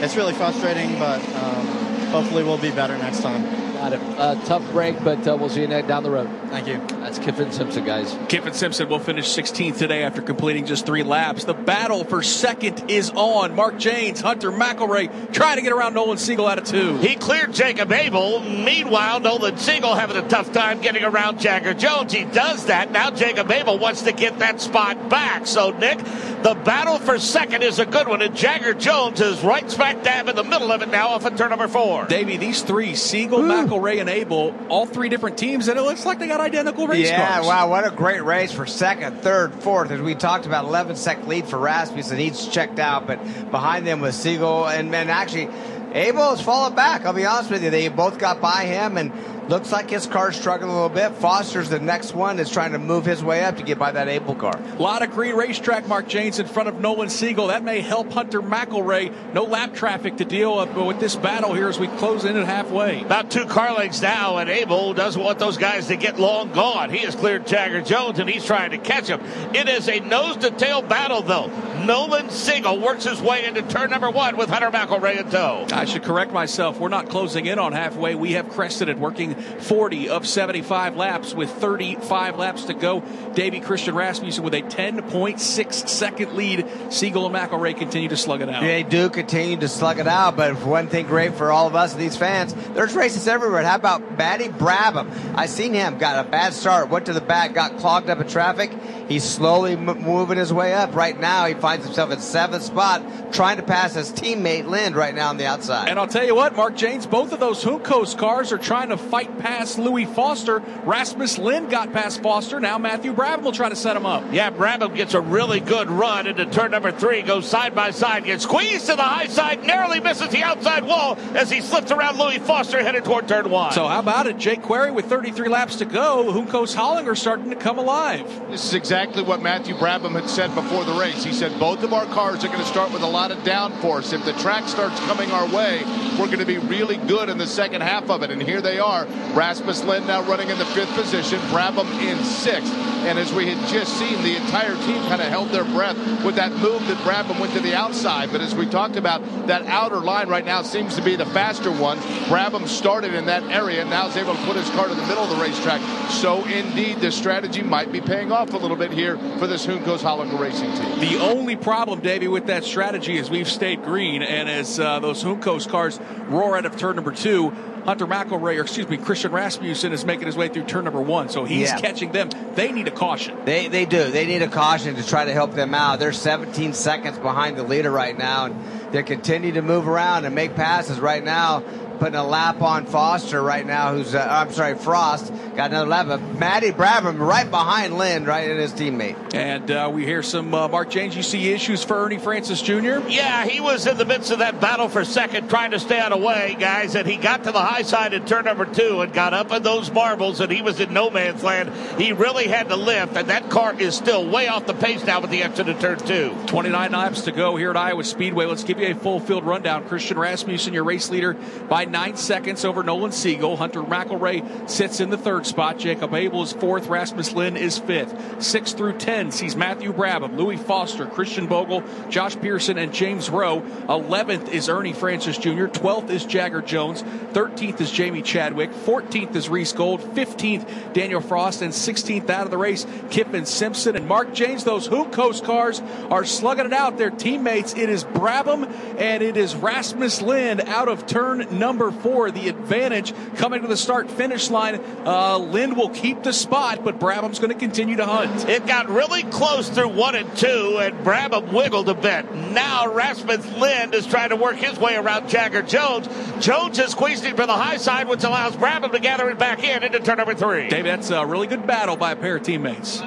[0.00, 1.66] it's really frustrating, but um,
[2.08, 3.63] hopefully we'll be better next time.
[3.84, 4.00] Got it.
[4.18, 6.26] Uh, tough break, but uh, we'll see you next down the road.
[6.48, 6.78] Thank you.
[7.00, 8.16] That's Kyffin Simpson, guys.
[8.30, 11.44] Kyffin Simpson will finish 16th today after completing just three laps.
[11.44, 13.54] The battle for second is on.
[13.54, 16.96] Mark Jaynes, Hunter McElrea trying to get around Nolan Siegel out of two.
[16.96, 18.40] He cleared Jacob Abel.
[18.40, 22.10] Meanwhile, Nolan Siegel having a tough time getting around Jagger Jones.
[22.10, 22.90] He does that.
[22.90, 25.46] Now Jacob Abel wants to get that spot back.
[25.46, 29.70] So, Nick, the battle for second is a good one, and Jagger Jones is right
[29.70, 32.06] smack dab in the middle of it now off of turn number four.
[32.06, 33.42] Davey, these three, Siegel,
[33.74, 37.08] McElrea, and Abel, all three different teams, and it looks like they got identical race
[37.08, 37.46] yeah, cars.
[37.46, 39.90] wow, what a great race for second, third, fourth.
[39.90, 42.18] As we talked about, 11 second lead for Rasmussen.
[42.18, 44.66] He's checked out, but behind them was Siegel.
[44.66, 45.48] And, and actually,
[45.92, 47.04] Abel has fallen back.
[47.04, 47.70] I'll be honest with you.
[47.70, 49.12] They both got by him, and
[49.48, 51.12] looks like his car's struggling a little bit.
[51.12, 54.08] Foster's the next one is trying to move his way up to get by that
[54.08, 54.58] Abel car.
[54.58, 57.48] A lot of green racetrack, Mark Jaynes in front of Nolan Siegel.
[57.48, 59.34] That may help Hunter McElrea.
[59.34, 63.02] No lap traffic to deal with this battle here as we close in at halfway.
[63.02, 66.90] About two car lengths now, and Abel doesn't want those guys to get long gone.
[66.90, 69.20] He has cleared Jagger Jones, and he's trying to catch him.
[69.54, 71.50] It is a nose to tail battle, though.
[71.86, 75.66] Nolan Siegel works his way into turn number one with Hunter McElrea in tow.
[75.72, 76.80] I should correct myself.
[76.80, 78.14] We're not closing in on halfway.
[78.14, 83.00] We have crested it, working 40 of 75 laps with 35 laps to go.
[83.34, 86.66] Davey Christian Rasmussen with a 10.6 second lead.
[86.90, 88.62] Siegel and McElrea continue to slug it out.
[88.62, 91.94] They do continue to slug it out, but one thing great for all of us,
[91.94, 93.62] these fans, there's races everywhere.
[93.62, 95.10] How about Matty Brabham?
[95.34, 98.28] I seen him, got a bad start, went to the back, got clogged up in
[98.28, 98.72] traffic.
[99.08, 100.94] He's slowly m- moving his way up.
[100.94, 105.12] Right now, he finds himself in seventh spot, trying to pass his teammate Lind right
[105.12, 105.88] now on the outside.
[105.88, 108.96] And I'll tell you what, Mark Jaynes, both of those Juncos cars are trying to
[108.96, 110.60] fight past Louis Foster.
[110.84, 112.60] Rasmus Lind got past Foster.
[112.60, 114.22] Now Matthew Brabham will try to set him up.
[114.32, 118.24] Yeah, Brabham gets a really good run into turn number three, goes side by side,
[118.24, 122.18] gets squeezed to the high side, narrowly misses the outside wall as he slips around
[122.18, 123.72] Louis Foster headed toward turn one.
[123.72, 124.38] So how about it?
[124.38, 126.32] Jake Query with 33 laps to go.
[126.32, 128.24] Juncos Hollinger starting to come alive.
[128.48, 131.24] This is exactly what Matthew Brabham had said before the race.
[131.24, 134.12] He said both of our cars are going to start with a lot of downforce.
[134.12, 135.82] If the track starts coming our way,
[136.18, 138.30] we're going to be really good in the second half of it.
[138.30, 139.06] And here they are.
[139.34, 142.72] Rasmus Lind now running in the fifth position, Brabham in sixth.
[143.04, 146.36] And as we had just seen, the entire team kind of held their breath with
[146.36, 148.32] that move that Brabham went to the outside.
[148.32, 151.70] But as we talked about, that outer line right now seems to be the faster
[151.70, 151.98] one.
[152.28, 155.06] Brabham started in that area and now is able to put his car to the
[155.06, 155.82] middle of the racetrack.
[156.10, 159.98] So indeed, the strategy might be paying off a little bit here for this Juncos
[159.98, 161.00] Hollinger racing team.
[161.00, 165.22] The only problem, Davey, with that strategy is we've stayed green, and as uh, those
[165.22, 167.50] Juncos cars roar out of turn number two,
[167.84, 171.28] Hunter McElrea, or excuse me, Christian Rasmussen is making his way through turn number one,
[171.28, 171.76] so he's Yeah.
[171.78, 172.30] catching them.
[172.54, 173.36] They need a caution.
[173.44, 174.10] They they do.
[174.10, 175.98] They need a caution to try to help them out.
[175.98, 178.56] They're 17 seconds behind the leader right now, and
[178.92, 181.62] they continue to move around and make passes right now.
[181.98, 186.06] Putting a lap on Foster right now, who's uh, I'm sorry, Frost got another lap.
[186.06, 189.34] But Matty Brabham right behind Lind, right in his teammate.
[189.34, 191.14] And uh, we hear some uh, Mark Jaynes.
[191.14, 193.00] You see issues for Ernie Francis Jr.
[193.08, 196.12] Yeah, he was in the midst of that battle for second, trying to stay out
[196.12, 196.94] of way, guys.
[196.94, 199.62] And he got to the high side in turn number two and got up in
[199.62, 201.72] those marbles, and he was in no man's land.
[202.00, 205.20] He really had to lift, and that car is still way off the pace now
[205.20, 206.34] with the exit of turn two.
[206.46, 208.46] 29 laps to go here at Iowa Speedway.
[208.46, 209.86] Let's give you a full field rundown.
[209.88, 211.34] Christian Rasmussen, your race leader,
[211.68, 213.56] by nine seconds over Nolan Siegel.
[213.56, 215.78] Hunter McElrea sits in the third spot.
[215.78, 216.86] Jacob Abel is fourth.
[216.86, 218.42] Rasmus Lind is fifth.
[218.42, 223.64] Six through ten sees Matthew Brabham, Louis Foster, Christian Bogle, Josh Pearson, and James Roe.
[223.88, 225.66] Eleventh is Ernie Francis Jr.
[225.66, 227.02] Twelfth is Jagger Jones.
[227.32, 228.72] Thirteenth is Jamie Chadwick.
[228.72, 230.02] Fourteenth is Reece Gold.
[230.14, 231.62] Fifteenth, Daniel Frost.
[231.62, 234.64] And sixteenth out of the race, Kyffin Simpson and Mark Jaynes.
[234.64, 236.98] Those Juncos cars are slugging it out.
[236.98, 242.30] Their teammates, it is Brabham and it is Rasmus Lind out of turn number four.
[242.30, 244.80] The advantage coming to the start finish line.
[245.04, 248.48] Uh, Lind will keep the spot, but Brabham's going to continue to hunt.
[248.48, 252.32] It got really close through one and two, and Brabham wiggled a bit.
[252.34, 256.08] Now Rasmus Lind is trying to work his way around Jagger Jones.
[256.44, 259.82] Jones is squeezing for the high side, which allows Brabham to gather it back in
[259.82, 260.68] into turn number three.
[260.68, 263.02] Dave, that's a really good battle by a pair of teammates.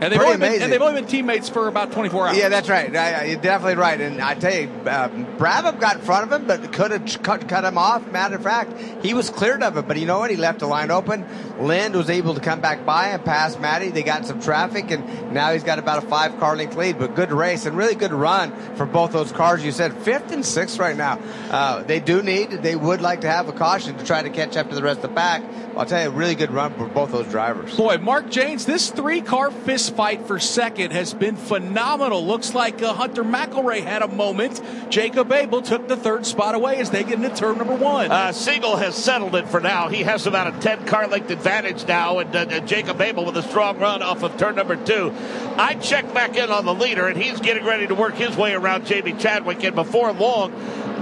[0.00, 2.36] And they've, only been, and they've only been teammates for about 24 hours.
[2.36, 2.94] Yeah, that's right.
[2.94, 3.98] I, you're definitely right.
[3.98, 7.48] And I tell you, uh, Brabham got in front of him, but could have cut,
[7.48, 8.06] cut him off.
[8.12, 9.88] Matter of fact, he was cleared of it.
[9.88, 10.30] But you know what?
[10.30, 11.24] He left the line open.
[11.58, 13.88] Lind was able to come back by and pass Matty.
[13.88, 16.98] They got some traffic, and now he's got about a five car length lead.
[16.98, 19.64] But good race and really good run for both those cars.
[19.64, 21.18] You said fifth and sixth right now.
[21.50, 24.58] Uh, they do need, they would like to have a caution to try to catch
[24.58, 25.42] up to the rest of the pack.
[25.76, 27.76] I'll tell you, really good run for both those drivers.
[27.76, 32.26] Boy, Mark Jaynes, this three car fist fight for second has been phenomenal.
[32.26, 34.60] Looks like uh, Hunter McElrea had a moment.
[34.90, 38.10] Jacob Abel took the third spot away as they get into turn number one.
[38.10, 39.88] Uh, Siegel has settled it for now.
[39.88, 43.36] He has about a 10 car length advantage now, and uh, uh, Jacob Abel with
[43.36, 45.12] a strong run off of turn number two.
[45.56, 48.54] I checked back in on the leader, and he's getting ready to work his way
[48.54, 50.52] around Jamie Chadwick, and before long,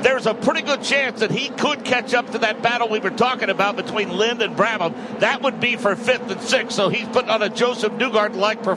[0.04, 3.10] there's a pretty good chance that he could catch up to that battle we were
[3.10, 5.20] talking about between Lind and Brabham.
[5.20, 8.73] That would be for fifth and sixth, so he's putting on a Joseph Newgarden-like performance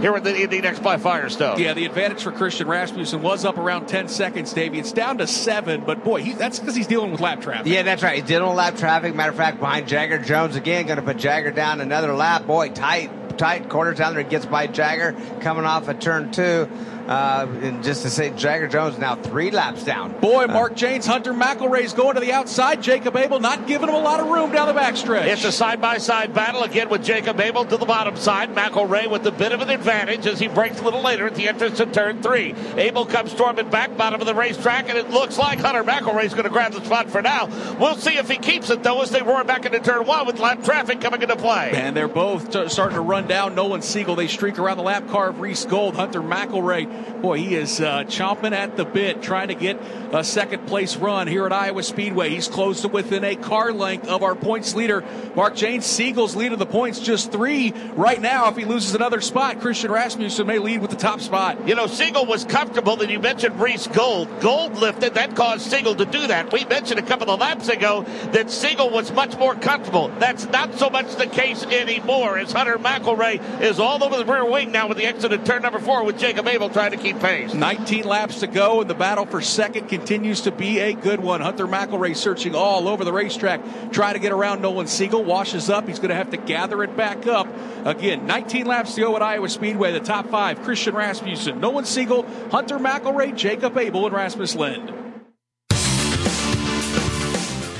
[0.00, 1.58] here in the Indy Next by Firestone.
[1.58, 4.78] Yeah, the advantage for Christian Rasmussen was up around 10 seconds, Davey.
[4.78, 7.72] It's down to seven, but boy, he, that's because he's dealing with lap traffic.
[7.72, 8.18] Yeah, that's right.
[8.18, 9.14] He's dealing with lap traffic.
[9.14, 12.46] Matter of fact, behind Jagger Jones again, going to put Jagger down another lap.
[12.46, 14.22] Boy, tight, tight quarters down there.
[14.22, 16.68] Gets by Jagger coming off of turn two.
[17.08, 20.20] Uh, and just to say, Jagger Jones now three laps down.
[20.20, 22.82] Boy, Mark Jaynes, Hunter McElrea's going to the outside.
[22.82, 25.26] Jacob Abel not giving him a lot of room down the backstretch.
[25.26, 28.54] It's a side-by-side battle again with Jacob Abel to the bottom side.
[28.54, 31.48] McElrea with a bit of an advantage as he breaks a little later at the
[31.48, 32.54] entrance to turn three.
[32.76, 36.44] Abel comes storming back bottom of the racetrack, and it looks like Hunter McElrea's going
[36.44, 37.46] to grab the spot for now.
[37.78, 40.38] We'll see if he keeps it though as they roar back into turn one with
[40.40, 41.72] lap traffic coming into play.
[41.74, 43.54] And they're both t- starting to run down.
[43.54, 45.96] Nolan Siegel, they streak around the lap car of Reece Gold.
[45.96, 49.80] Hunter McElrea, boy, he is uh, chomping at the bit, trying to get
[50.12, 52.30] a second place run here at Iowa Speedway.
[52.30, 55.84] He's close to within a car length of our points leader, Mark Jaynes.
[55.84, 58.48] Siegel's lead of the points, just three right now.
[58.48, 61.66] If he loses another spot, Christian Rasmussen may lead with the top spot.
[61.66, 64.28] You know, Siegel was comfortable, and you mentioned Reece Gold.
[64.40, 66.52] Gold lifted, that caused Siegel to do that.
[66.52, 70.08] We mentioned a couple of laps ago that Siegel was much more comfortable.
[70.18, 74.44] That's not so much the case anymore, as Hunter McElrea is all over the rear
[74.44, 77.18] wing now with the exit at turn number four with Jacob Abel trying to keep
[77.20, 77.54] pace.
[77.54, 81.40] 19 laps to go, and the battle for second continues to be a good one.
[81.40, 83.60] Hunter McElrea searching all over the racetrack,
[83.92, 85.24] trying to get around Nolan Siegel.
[85.24, 85.88] Washes up.
[85.88, 87.46] He's going to have to gather it back up.
[87.84, 89.92] Again, 19 laps to go at Iowa Speedway.
[89.92, 94.92] The top five Christian Rasmussen, Nolan Siegel, Hunter McElrea, Jacob Abel, and Rasmus Lind.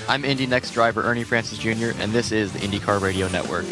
[0.08, 3.66] I'm Indy Next driver Ernie Francis Jr., and this is the IndyCar Radio Network.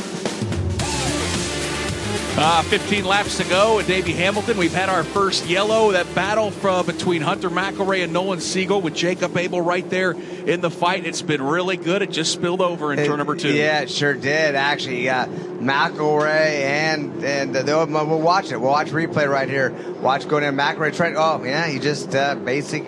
[2.39, 4.59] Uh, 15 laps to go at Davey Hamilton.
[4.59, 5.93] We've had our first yellow.
[5.93, 10.61] That battle from between Hunter McElrea and Nolan Siegel with Jacob Abel right there in
[10.61, 11.07] the fight.
[11.07, 12.03] It's been really good.
[12.03, 13.55] It just spilled over in turn number two.
[13.55, 14.55] Yeah, it sure did.
[14.55, 18.61] Actually, uh, McElrea and and uh, they'll- we'll watch it.
[18.61, 19.71] We'll watch replay right here.
[20.03, 20.95] Watch going in McElrea.
[20.95, 22.85] Try, oh yeah, he just uh, basic.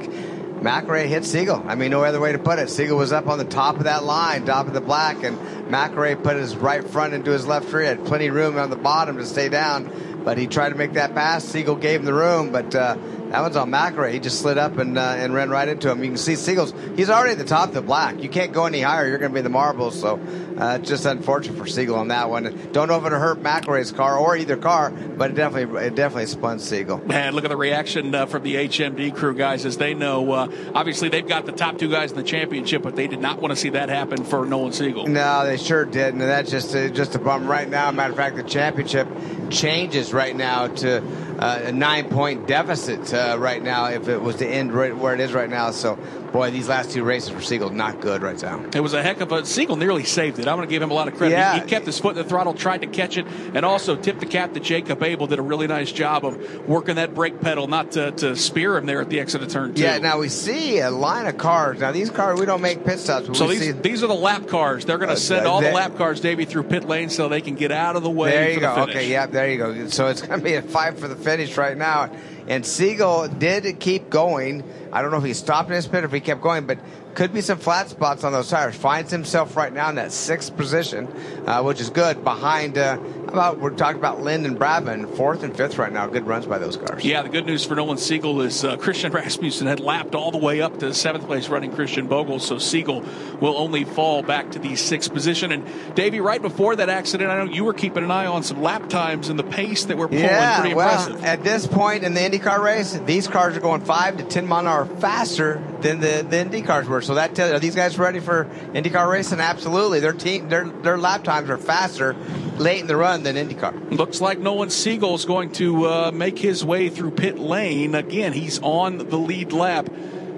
[0.58, 1.64] McElrea hit Siegel.
[1.68, 2.68] I mean, no other way to put it.
[2.68, 6.22] Siegel was up on the top of that line, top of the black, and McElrea
[6.22, 7.86] put his right front into his left rear.
[7.86, 10.94] Had plenty of room on the bottom to stay down, but he tried to make
[10.94, 11.44] that pass.
[11.44, 12.96] Siegel gave him the room, but uh,
[13.30, 14.12] that one's on McElrea.
[14.12, 16.02] He just slid up and uh, and ran right into him.
[16.02, 16.72] You can see Siegel's.
[16.96, 18.22] He's already at the top of the black.
[18.22, 19.06] You can't go any higher.
[19.06, 20.00] You're going to be in the marbles.
[20.00, 20.20] So
[20.56, 22.70] uh, just unfortunate for Siegel on that one.
[22.72, 26.26] Don't know if it hurt McElrea's car or either car, but it definitely it definitely
[26.26, 26.98] spun Siegel.
[27.06, 30.32] Man, look at the reaction uh, from the HMD crew guys as they know.
[30.32, 33.40] Uh, obviously, they've got the top two guys in the championship, but they did not
[33.40, 35.06] want to see that happen for Nolan Siegel.
[35.06, 37.90] No, they sure did, and that's just uh, just a bum right now.
[37.90, 39.06] Matter of fact, the championship
[39.50, 41.02] changes right now to
[41.38, 43.86] a nine point deficit uh, right now.
[43.86, 45.98] If it was to end right where it is right now, so
[46.32, 48.64] boy, these last two races for Siegel not good right now.
[48.74, 50.46] It was a heck of a Siegel nearly saved it.
[50.48, 51.34] I'm going to give him a lot of credit.
[51.34, 51.54] Yeah.
[51.54, 54.20] He, he kept his foot in the throttle, tried to catch it, and also tipped
[54.20, 55.26] the cap to Jacob Abel.
[55.26, 58.86] Did a really nice job of working that brake pedal, not to, to spear him
[58.86, 59.82] there at the exit of turn two.
[59.82, 61.80] Yeah, now we see a line of cars.
[61.80, 63.36] Now these cars we don't make pit stops.
[63.38, 64.84] So we these see, these are the lap cars.
[64.84, 67.40] They're going to Uh, send all the lap cars, Davey, through pit lane so they
[67.40, 68.30] can get out of the way.
[68.30, 68.74] There you go.
[68.74, 68.80] The.
[68.82, 69.88] Okay, yeah, there you go.
[69.88, 72.10] So it's going to be a fight for the finish right now.
[72.48, 74.64] And Siegel did keep going.
[74.90, 76.78] I don't know if he stopped in his pit or if he kept going, but
[77.14, 78.74] could be some flat spots on those tires.
[78.76, 81.08] Finds himself right now in that sixth position,
[81.46, 82.22] uh, which is good.
[82.24, 86.06] Behind uh, about we're talking about Lind and Brabham, fourth and fifth right now.
[86.06, 87.04] Good runs by those cars.
[87.04, 90.38] Yeah, the good news for Nolan Siegel is uh, Christian Rasmussen had lapped all the
[90.38, 93.04] way up to seventh place running Christian Bogle, so Siegel
[93.40, 95.52] will only fall back to the sixth position.
[95.52, 98.62] And Davey, right before that accident, I know you were keeping an eye on some
[98.62, 100.24] lap times and the pace that we're pulling.
[100.24, 101.24] Yeah, Pretty well, impressive.
[101.24, 104.58] at this point in the IndyCar race, these cars are going five to ten mile
[104.60, 107.00] an hour faster than the, the Indy cars were.
[107.08, 108.44] So that tells are these guys ready for
[108.74, 109.40] IndyCar racing?
[109.40, 110.00] Absolutely.
[110.00, 112.14] Their team, their their lap times are faster
[112.58, 113.96] late in the run than IndyCar.
[113.96, 118.34] Looks like Nolan Siegel is going to uh, make his way through pit lane again.
[118.34, 119.88] He's on the lead lap.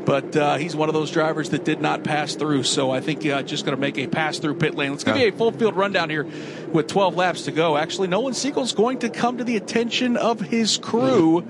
[0.04, 3.26] But uh, he's one of those drivers that did not pass through, so I think
[3.26, 4.92] uh, just going to make a pass through pit lane.
[4.92, 6.26] Let's give you a full field rundown here
[6.72, 7.76] with 12 laps to go.
[7.76, 11.44] Actually, Nolan Siegel's going to come to the attention of his crew.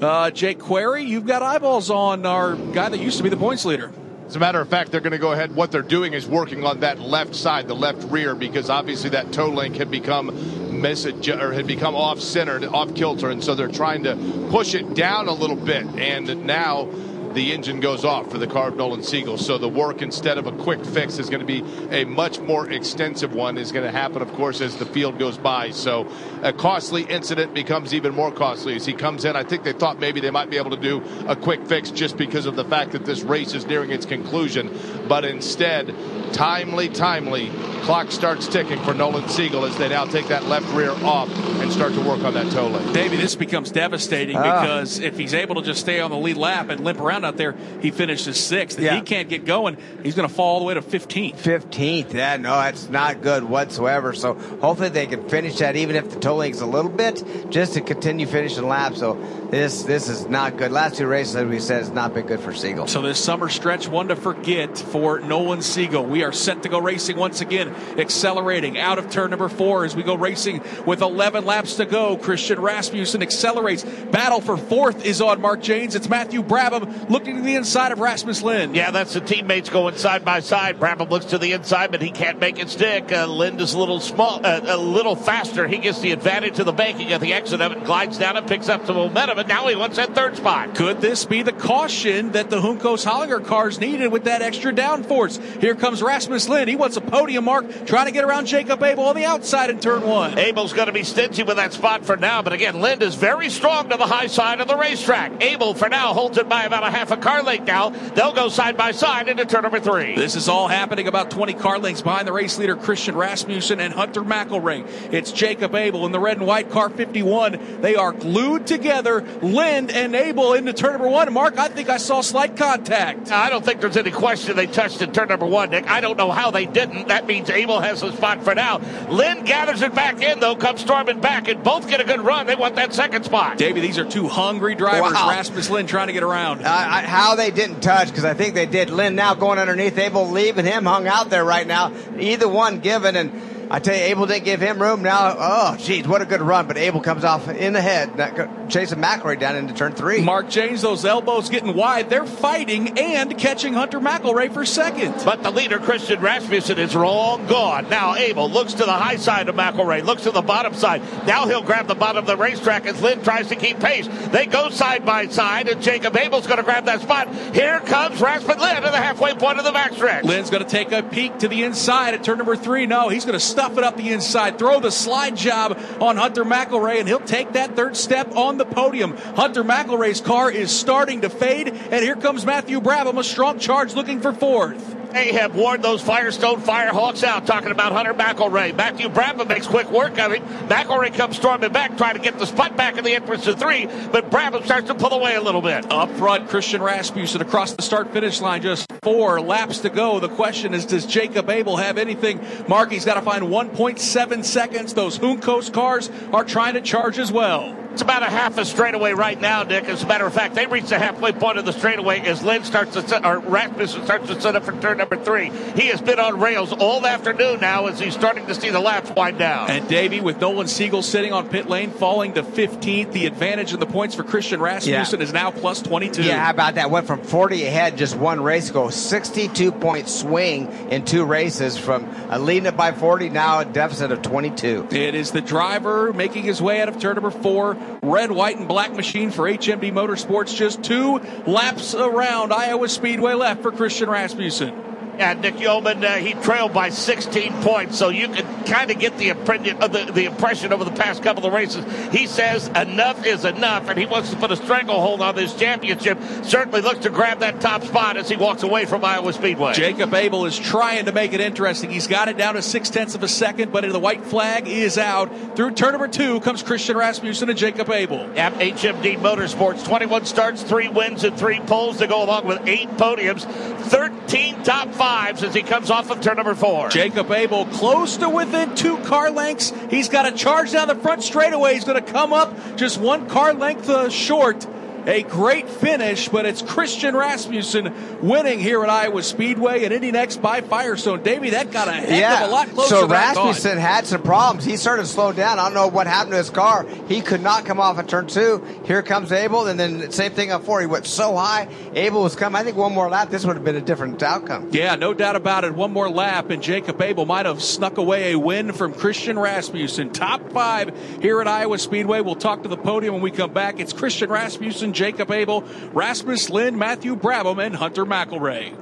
[0.00, 3.64] Uh, Jake Query, you've got eyeballs on our guy that used to be the points
[3.64, 3.92] leader.
[4.26, 5.54] As a matter of fact, they're going to go ahead.
[5.54, 9.32] What they're doing is working on that left side, the left rear, because obviously that
[9.32, 13.68] toe link had become message or had become off centered, off kilter, and so they're
[13.68, 14.16] trying to
[14.50, 15.86] push it down a little bit.
[15.96, 16.88] And now
[17.36, 19.36] the engine goes off for the car of Nolan Siegel.
[19.36, 21.62] So the work, instead of a quick fix, is going to be
[21.94, 23.58] a much more extensive one.
[23.58, 25.70] Is going to happen, of course, as the field goes by.
[25.70, 26.08] So
[26.42, 29.36] a costly incident becomes even more costly as he comes in.
[29.36, 32.16] I think they thought maybe they might be able to do a quick fix just
[32.16, 34.70] because of the fact that this race is nearing its conclusion.
[35.06, 35.94] But instead,
[36.32, 37.50] timely, timely,
[37.82, 41.28] clock starts ticking for Nolan Siegel as they now take that left rear off
[41.60, 42.94] and start to work on that toe link.
[42.94, 44.60] Davey, this becomes devastating Ah.
[44.62, 47.36] because if he's able to just stay on the lead lap and limp around out
[47.36, 48.78] there, he finishes sixth.
[48.78, 48.94] If Yeah.
[48.94, 51.36] he can't get going, he's going to fall all the way to 15th.
[51.36, 52.14] 15th.
[52.14, 54.12] Yeah, no, that's not good whatsoever.
[54.14, 57.74] So hopefully they can finish that, even if the toe link's a little bit, just
[57.74, 58.98] to continue finishing laps.
[59.00, 59.18] So
[59.50, 60.72] this this is not good.
[60.72, 62.86] Last two races, as we said, has not been good for Siegel.
[62.86, 66.04] So this summer stretch, one to forget for Nolan Siegel.
[66.04, 69.94] We are set to go racing once again, accelerating out of turn number four as
[69.96, 72.16] we go racing with 11 laps to go.
[72.16, 73.84] Christian Rasmussen accelerates.
[73.84, 75.94] Battle for fourth is on Mark Jaynes.
[75.94, 78.74] It's Matthew Brabham looking to the inside of Rasmus Lind.
[78.74, 80.78] Yeah, that's the teammates going side by side.
[80.78, 83.12] Brabham looks to the inside, but he can't make it stick.
[83.12, 85.66] Uh, Lind is a little small, uh, a little faster.
[85.66, 88.46] He gets the advantage of the banking at the exit of it, glides down and
[88.46, 90.74] picks up some momentum, and now he wants that third spot.
[90.74, 95.40] Could this be the caution that the Juncos Hollinger cars needed with that extra downforce?
[95.60, 96.68] Here comes Rasmus Lind.
[96.68, 99.80] He wants a podium mark, trying to get around Jacob Abel on the outside in
[99.80, 100.38] turn one.
[100.38, 103.50] Abel's going to be stingy with that spot for now, but again, Lind is very
[103.50, 105.42] strong to the high side of the racetrack.
[105.42, 107.90] Abel, for now, holds it by about a half a car length now.
[107.90, 110.14] They'll go side by side into turn number three.
[110.16, 113.92] This is all happening about 20 car lengths behind the race leader Christian Rasmussen and
[113.92, 115.12] Hunter McElrea.
[115.12, 117.82] It's Jacob Abel in the red and white car 51.
[117.82, 119.20] They are glued together.
[119.42, 121.30] Lind and Abel into turn number one.
[121.32, 123.30] Mark, I think I saw slight contact.
[123.30, 125.90] I don't think there's any question they touched in turn number one, Nick.
[125.90, 127.08] I don't know how they didn't.
[127.08, 128.78] That means Abel has the spot for now.
[129.10, 132.46] Lind gathers it back in, though, comes storming back, and both get a good run.
[132.46, 133.58] They want that second spot.
[133.58, 135.12] Davey, these are two hungry drivers.
[135.12, 135.28] Wow.
[135.28, 136.62] Rasmus Lind trying to get around.
[136.62, 138.90] Uh, I, how they didn't touch, because I think they did.
[138.90, 141.92] Lind now going underneath, Abel leaving him hung out there right now.
[142.18, 143.32] Either one given, and
[143.70, 145.02] I tell you, Abel didn't give him room.
[145.02, 146.66] Now, oh, geez, what a good run.
[146.66, 150.20] But Abel comes off in the head, that go- chasing McElrea down into turn three.
[150.22, 152.10] Mark Jaynes, those elbows getting wide.
[152.10, 155.14] They're fighting and catching Hunter McElrea for second.
[155.24, 157.88] But the leader, Christian Rasmussen, is long gone.
[157.88, 161.02] Now Abel looks to the high side of McElrea, looks to the bottom side.
[161.26, 164.08] Now he'll grab the bottom of the racetrack as Lind tries to keep pace.
[164.28, 167.34] They go side by side, and Jacob Abel's going to grab that spot.
[167.54, 170.24] Here comes Rasmus Lind to the halfway point of the backstretch.
[170.24, 172.86] Lind's going to take a peek to the inside at turn number three.
[172.86, 176.44] No, he's going to stuff it up the inside, throw the slide job on Hunter
[176.44, 179.16] McElrea, and he'll take that third step on the podium.
[179.16, 183.94] Hunter McElrea's car is starting to fade, and here comes Matthew Brabham, a strong charge
[183.94, 184.95] looking for fourth.
[185.16, 188.76] Have worn those Firestone Firehawks out, talking about Hunter McElrea.
[188.76, 190.42] Matthew Brabham makes quick work of him.
[190.68, 193.86] McElrea comes storming back, trying to get the spot back in the entrance to three,
[193.86, 195.90] but Brabham starts to pull away a little bit.
[195.90, 200.20] Up front, Christian Rasmussen across the start finish line, just four laps to go.
[200.20, 202.44] The question is, does Jacob Abel have anything?
[202.68, 204.92] Mark, he's got to find 1.7 seconds.
[204.92, 207.74] Those Juncos cars are trying to charge as well.
[207.96, 209.84] It's about a half a straightaway right now, Dick.
[209.84, 212.66] As a matter of fact, they reach the halfway point of the straightaway as Lind
[212.66, 215.48] starts to set, or Rasmussen starts to set up for turn number three.
[215.74, 219.10] He has been on rails all afternoon now as he's starting to see the laps
[219.16, 219.70] wind down.
[219.70, 223.80] And Davey, with Nolan Siegel sitting on pit lane, falling to 15th, the advantage in
[223.80, 226.22] the points for Christian Rasmussen is now plus 22.
[226.22, 226.90] Yeah, how about that?
[226.90, 228.90] Went from 40 ahead just one race ago.
[228.90, 234.12] 62 point swing in two races from uh, leading it by 40, now a deficit
[234.12, 234.88] of 22.
[234.90, 237.74] It is the driver making his way out of turn number four.
[238.02, 240.54] Red, white, and black machine for HMD Motorsports.
[240.54, 244.85] Just two laps around Iowa Speedway left for Christian Rasmussen.
[245.18, 249.16] And Nick Yeoman, uh, he trailed by 16 points, so you can kind of get
[249.18, 251.84] the, uh, the, the impression over the past couple of races.
[252.12, 256.18] He says enough is enough, and he wants to put a stranglehold on this championship.
[256.42, 259.72] Certainly looks to grab that top spot as he walks away from Iowa Speedway.
[259.74, 261.90] Jacob Abel is trying to make it interesting.
[261.90, 264.98] He's got it down to six tenths of a second, but the white flag is
[264.98, 265.56] out.
[265.56, 268.28] Through turn number two comes Christian Rasmussen and Jacob Abel.
[268.34, 272.88] Yep, HMD Motorsports, 21 starts, three wins, and three poles to go along with eight
[272.96, 273.44] podiums,
[273.86, 276.88] 13 top fives as he comes off of turn number four.
[276.88, 279.72] Jacob Abel close to within two car lengths.
[279.88, 281.74] He's got a charge down the front straightaway.
[281.74, 284.66] He's going to come up just one car length uh, short.
[285.06, 290.42] A great finish, but it's Christian Rasmussen winning here at Iowa Speedway and Indy next
[290.42, 291.22] by Firestone.
[291.22, 292.42] Davey, that got a heck yeah.
[292.42, 292.88] of a lot closer.
[292.96, 293.06] So.
[293.06, 294.64] Rasmussen had some problems.
[294.64, 295.60] He started to slow down.
[295.60, 296.84] I don't know what happened to his car.
[297.08, 298.64] He could not come off at turn two.
[298.84, 300.80] Here comes Abel, and then same thing up four.
[300.80, 301.68] He went so high.
[301.94, 302.60] Abel was coming.
[302.60, 304.70] I think one more lap, this would have been a different outcome.
[304.72, 305.72] Yeah, no doubt about it.
[305.72, 310.10] One more lap, and Jacob Abel might have snuck away a win from Christian Rasmussen.
[310.10, 312.22] Top five here at Iowa Speedway.
[312.22, 313.78] We'll talk to the podium when we come back.
[313.78, 318.74] It's Christian Rasmussen, Jacob Abel, Rasmus Lind, Matthew Brabham, and Hunter McElrea.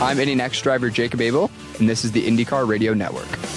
[0.00, 3.49] I'm Indy Next driver Jacob Abel, and this is the IndyCar Radio Network.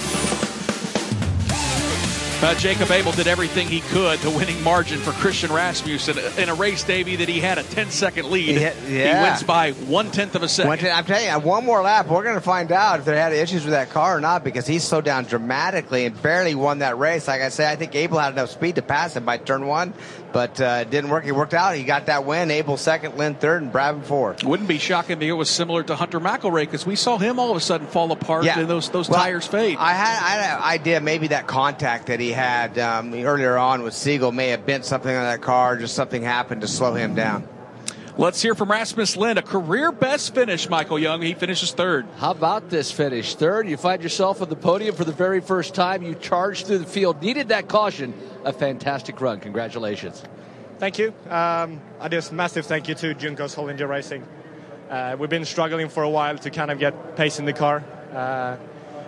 [2.41, 6.53] Uh, Jacob Abel did everything he could to winning margin for Christian Rasmussen in a
[6.53, 8.57] race, Davey, that he had a 10 second lead.
[8.57, 8.73] He yeah.
[9.23, 10.77] He wins by one tenth of a second.
[10.79, 13.31] Ten- I'm telling you, one more lap, we're going to find out if they had
[13.31, 16.97] issues with that car or not because he slowed down dramatically and barely won that
[16.97, 17.29] race.
[17.29, 19.93] Like I say, I think Abel had enough speed to pass him by turn one,
[20.33, 21.23] but uh, it didn't work.
[21.25, 21.77] It worked out.
[21.77, 22.51] He got that win.
[22.51, 24.43] Abel second, Lind third, and Brabham fourth.
[24.43, 25.29] Wouldn't be shocking me.
[25.29, 28.11] It was similar to Hunter McElrea because we saw him all of a sudden fall
[28.11, 28.59] apart Yeah.
[28.59, 29.77] and those those Well, tires fade.
[29.79, 33.83] I had, I had an idea maybe that contact that he had um, earlier on
[33.83, 35.77] with Siegel may have bent something on that car.
[35.77, 37.47] Just something happened to slow him down.
[38.15, 40.69] Let's hear from Rasmus Lind, a career best finish.
[40.69, 42.05] Michael Young, he finishes third.
[42.17, 43.33] How about this finish?
[43.33, 46.03] Third, you find yourself on the podium for the very first time.
[46.03, 48.13] You charged through the field, needed that caution.
[48.43, 49.39] A fantastic run.
[49.39, 50.21] Congratulations.
[50.77, 51.07] Thank you.
[51.27, 54.23] Um, I just massive thank you to Juncos Hollinger Racing.
[54.91, 57.83] Uh, we've been struggling for a while to kind of get pace in the car.
[58.13, 58.57] Uh,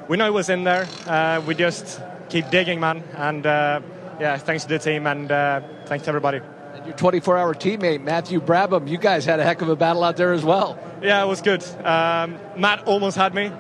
[0.08, 0.88] we know it was in there.
[1.06, 3.04] Uh, we just keep digging, man.
[3.16, 3.82] And uh,
[4.20, 6.40] yeah, thanks to the team and uh, thanks to everybody.
[6.74, 10.04] And your 24 hour teammate, Matthew Brabham, you guys had a heck of a battle
[10.04, 10.80] out there as well.
[11.02, 11.64] Yeah, it was good.
[11.86, 13.52] Um, Matt almost had me.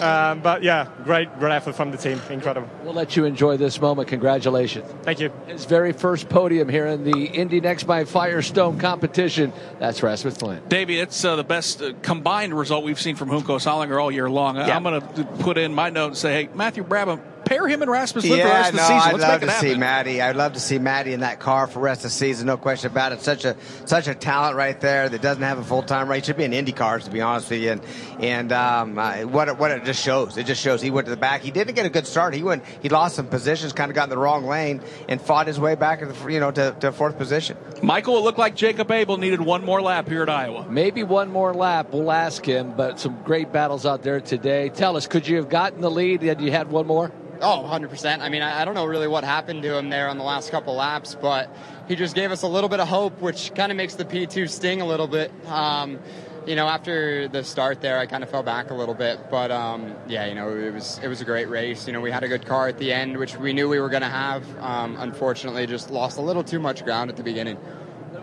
[0.00, 2.20] Um, but yeah, great, great effort from the team.
[2.28, 2.68] Incredible.
[2.82, 4.08] We'll let you enjoy this moment.
[4.08, 4.84] Congratulations.
[5.02, 5.32] Thank you.
[5.46, 9.52] His very first podium here in the Indy Next by Firestone competition.
[9.78, 10.68] That's Rasmus Lind.
[10.68, 14.28] Davey, it's uh, the best uh, combined result we've seen from Juncos Hollinger all year
[14.28, 14.56] long.
[14.56, 14.76] Yeah.
[14.76, 17.90] I'm going to put in my note and say, hey, Matthew Brabham, pair him and
[17.90, 19.00] Rasmus Lind for the Yeah, rest of no, the season.
[19.00, 19.80] I'd Let's love make to it see happen.
[19.80, 20.20] Maddie.
[20.22, 22.46] I'd love to see Maddie in that car for the rest of the season.
[22.46, 23.22] No question about it.
[23.22, 26.26] Such a such a talent right there that doesn't have a full time race.
[26.26, 27.70] Should be in Indy cars to be honest with you.
[27.70, 27.80] And
[28.20, 30.36] and um, uh, what it, what it just shows.
[30.36, 31.42] It just shows he went to the back.
[31.42, 32.34] He didn't get a good start.
[32.34, 32.64] He went.
[32.82, 33.72] He lost some positions.
[33.72, 36.02] Kind of got in the wrong lane and fought his way back.
[36.02, 37.56] In the, you know to, to fourth position.
[37.82, 40.66] Michael, it looked like Jacob Abel needed one more lap here at Iowa.
[40.68, 41.92] Maybe one more lap.
[41.92, 44.70] We'll ask him, but some great battles out there today.
[44.70, 47.12] Tell us, could you have gotten the lead had you had one more?
[47.40, 48.20] Oh, 100%.
[48.20, 50.74] I mean, I, don't know really what happened to him there on the last couple
[50.74, 51.54] laps, but
[51.88, 54.48] he just gave us a little bit of hope, which kind of makes the P2
[54.48, 55.30] sting a little bit.
[55.46, 55.98] Um,
[56.46, 59.50] you know, after the start there, I kind of fell back a little bit, but
[59.50, 61.88] um, yeah, you know, it was it was a great race.
[61.88, 63.88] You know, we had a good car at the end, which we knew we were
[63.88, 64.44] going to have.
[64.60, 67.58] Um, unfortunately, just lost a little too much ground at the beginning.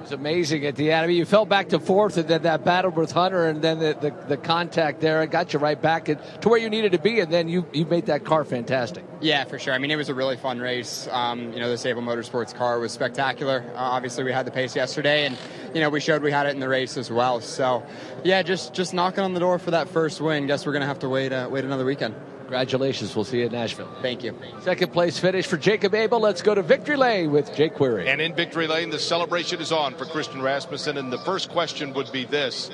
[0.04, 1.06] Was amazing at the end.
[1.06, 3.80] I mean, you fell back to fourth, and then that battle with Hunter, and then
[3.80, 6.98] the, the, the contact there, it got you right back to where you needed to
[6.98, 9.06] be, and then you, you made that car fantastic.
[9.22, 9.74] Yeah, for sure.
[9.74, 11.08] I mean, it was a really fun race.
[11.10, 13.64] Um, you know, the Sable Motorsports car was spectacular.
[13.76, 15.38] Uh, obviously, we had the pace yesterday, and
[15.74, 17.40] you know, we showed we had it in the race as well.
[17.40, 17.82] So,
[18.26, 20.48] yeah, just just knocking on the door for that first win.
[20.48, 22.14] Guess we're gonna have to wait uh, wait another weekend.
[22.54, 23.16] Congratulations.
[23.16, 23.90] We'll see you in Nashville.
[24.04, 24.38] Thank you.
[24.62, 26.20] Second place finish for Jacob Abel.
[26.20, 28.08] Let's go to Victory Lane with Jake Query.
[28.08, 31.00] And in victory lane, the celebration is on for Christian Rasmussen.
[31.00, 32.70] And the first question would be this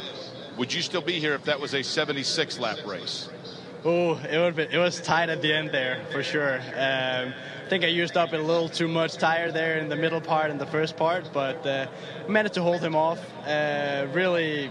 [0.57, 3.29] Would you still be here if that was a 76 lap race?
[3.85, 6.55] Oh, it would be, it was tight at the end there for sure.
[6.55, 7.33] Um,
[7.65, 10.51] I think I used up a little too much tire there in the middle part
[10.51, 11.87] and the first part, but uh,
[12.27, 13.19] managed to hold him off.
[13.47, 14.69] Uh, really,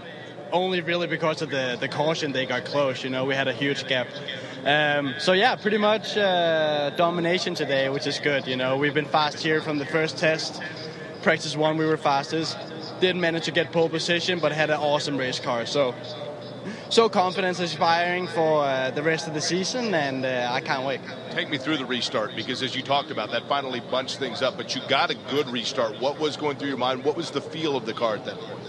[0.51, 3.03] only really because of the the caution they got close.
[3.03, 4.07] You know, we had a huge gap.
[4.65, 8.47] Um, so yeah, pretty much uh, domination today, which is good.
[8.47, 10.61] You know, we've been fast here from the first test.
[11.21, 12.57] Practice one, we were fastest.
[12.99, 15.65] Didn't manage to get pole position, but had an awesome race car.
[15.65, 15.95] So
[16.89, 21.01] so confidence inspiring for uh, the rest of the season, and uh, I can't wait.
[21.31, 24.57] Take me through the restart because, as you talked about, that finally bunched things up.
[24.57, 25.99] But you got a good restart.
[25.99, 27.03] What was going through your mind?
[27.03, 28.59] What was the feel of the car at that point?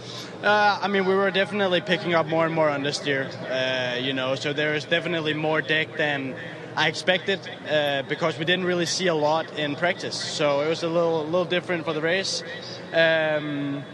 [0.43, 4.15] Uh, I mean, we were definitely picking up more and more on understeer, uh, you
[4.15, 6.35] know, so there is definitely more deg than
[6.77, 10.19] I expected uh, because we didn't really see a lot in practice.
[10.19, 12.43] So it was a little, little different for the race.
[12.95, 13.85] Um,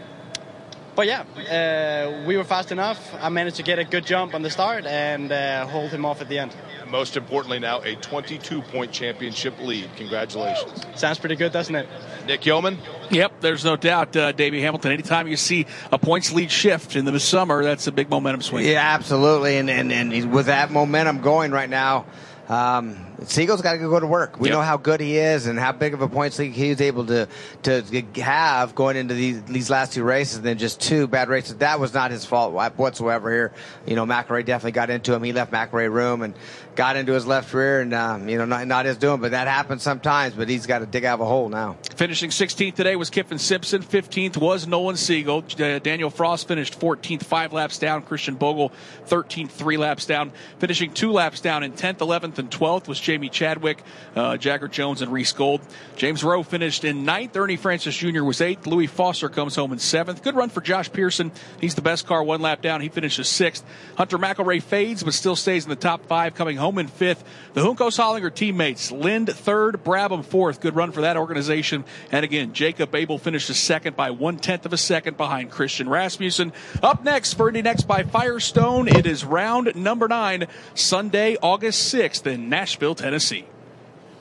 [0.97, 3.13] but yeah, uh, we were fast enough.
[3.21, 6.21] I managed to get a good jump on the start and uh, hold him off
[6.21, 6.55] at the end.
[6.89, 9.91] Most importantly, now a 22 point championship lead.
[9.95, 10.87] Congratulations.
[10.95, 11.87] Sounds pretty good, doesn't it?
[12.25, 12.79] Nick Yeoman?
[13.11, 14.91] Yep, there's no doubt, uh, Davey Hamilton.
[14.91, 18.65] Anytime you see a points lead shift in the summer, that's a big momentum swing.
[18.65, 19.57] Yeah, absolutely.
[19.57, 22.07] And, and, and with that momentum going right now,
[22.49, 24.39] um, Siegel's got to go to work.
[24.39, 24.57] We Yep.
[24.57, 27.05] know how good he is and how big of a points league he was able
[27.07, 27.27] to
[27.63, 27.83] to
[28.21, 30.37] have going into these these last two races.
[30.37, 31.55] And then just two bad races.
[31.55, 33.53] That was not his fault whatsoever here.
[33.85, 35.23] You know, McRae definitely got into him.
[35.23, 36.33] He left McRae room and
[36.75, 39.47] got into his left rear, and um, you know, not, not his doing, but that
[39.47, 40.35] happens sometimes.
[40.35, 41.77] But he's got to dig out of a hole now.
[41.95, 43.81] Finishing 16th today was Kyffin Simpson.
[43.81, 45.39] 15th was Nolan Siegel.
[45.39, 48.03] Uh, Danial Frost finished 14th, five laps down.
[48.03, 48.71] Christian Bogle,
[49.07, 50.31] 13th, three laps down.
[50.59, 53.81] Finishing two laps down in 10th, 11th, and 12th was Jamie Chadwick,
[54.17, 55.61] uh, Jagger Jones, and Reece Gold.
[55.95, 57.37] James Roe finished in ninth.
[57.37, 58.21] Ernie Francis Jr.
[58.25, 58.67] was eighth.
[58.67, 60.21] Louis Foster comes home in seventh.
[60.21, 61.31] Good run for Josh Pierson.
[61.61, 62.81] He's the best car, one lap down.
[62.81, 63.63] He finishes sixth.
[63.97, 67.23] Hunter McElrea fades, but still stays in the top five, coming home in fifth.
[67.53, 70.59] The Juncos Hollinger teammates, Lind third, Brabham fourth.
[70.59, 71.85] Good run for that organization.
[72.11, 76.51] And again, Jacob Abel finishes second by one tenth of a second behind Christian Rasmussen.
[76.83, 82.27] Up next for Indy Next by Firestone, it is round number nine, Sunday, August 6th
[82.27, 83.45] in Nashville, Tennessee.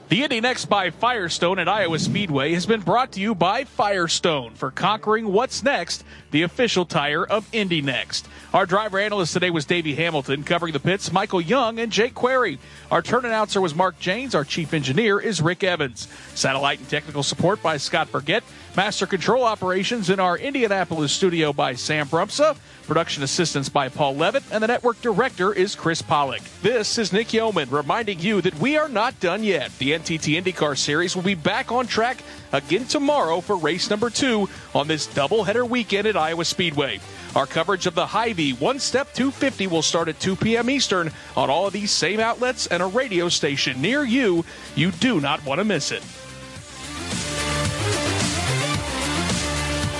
[0.08, 4.54] The Indy Next by Firestone at Iowa Speedway has been brought to you by Firestone
[4.54, 8.28] for conquering what's next, the official tire of Indy Next.
[8.54, 12.60] Our driver analyst today was Davey Hamilton, covering the pits, Michael Young and Jake Query.
[12.88, 14.36] Our turn announcer was Mark Jaynes.
[14.36, 16.06] Our chief engineer is Rick Evans.
[16.36, 18.44] Satellite and technical support by Scott Burgett.
[18.76, 22.56] Master control operations in our Indianapolis studio by Sam Brumsa.
[22.86, 26.42] Production assistance by Paul Levitt, and the network director is Chris Pollock.
[26.62, 29.76] This is Nick Yeoman reminding you that we are not done yet.
[29.78, 32.22] The NTT IndyCar Series will be back on track
[32.52, 37.00] again tomorrow for race number two on this doubleheader weekend at Iowa Speedway.
[37.34, 40.70] Our coverage of the Hy-Vee One Step 250 will start at 2 p.m.
[40.70, 44.44] Eastern on all of these same outlets and a radio station near you.
[44.76, 46.04] You do not want to miss it.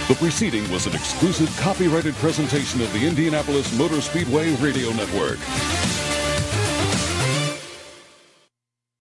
[0.09, 5.41] The preceding was an exclusive copyrighted presentation of the Indianapolis Motor Speedway Radio Network.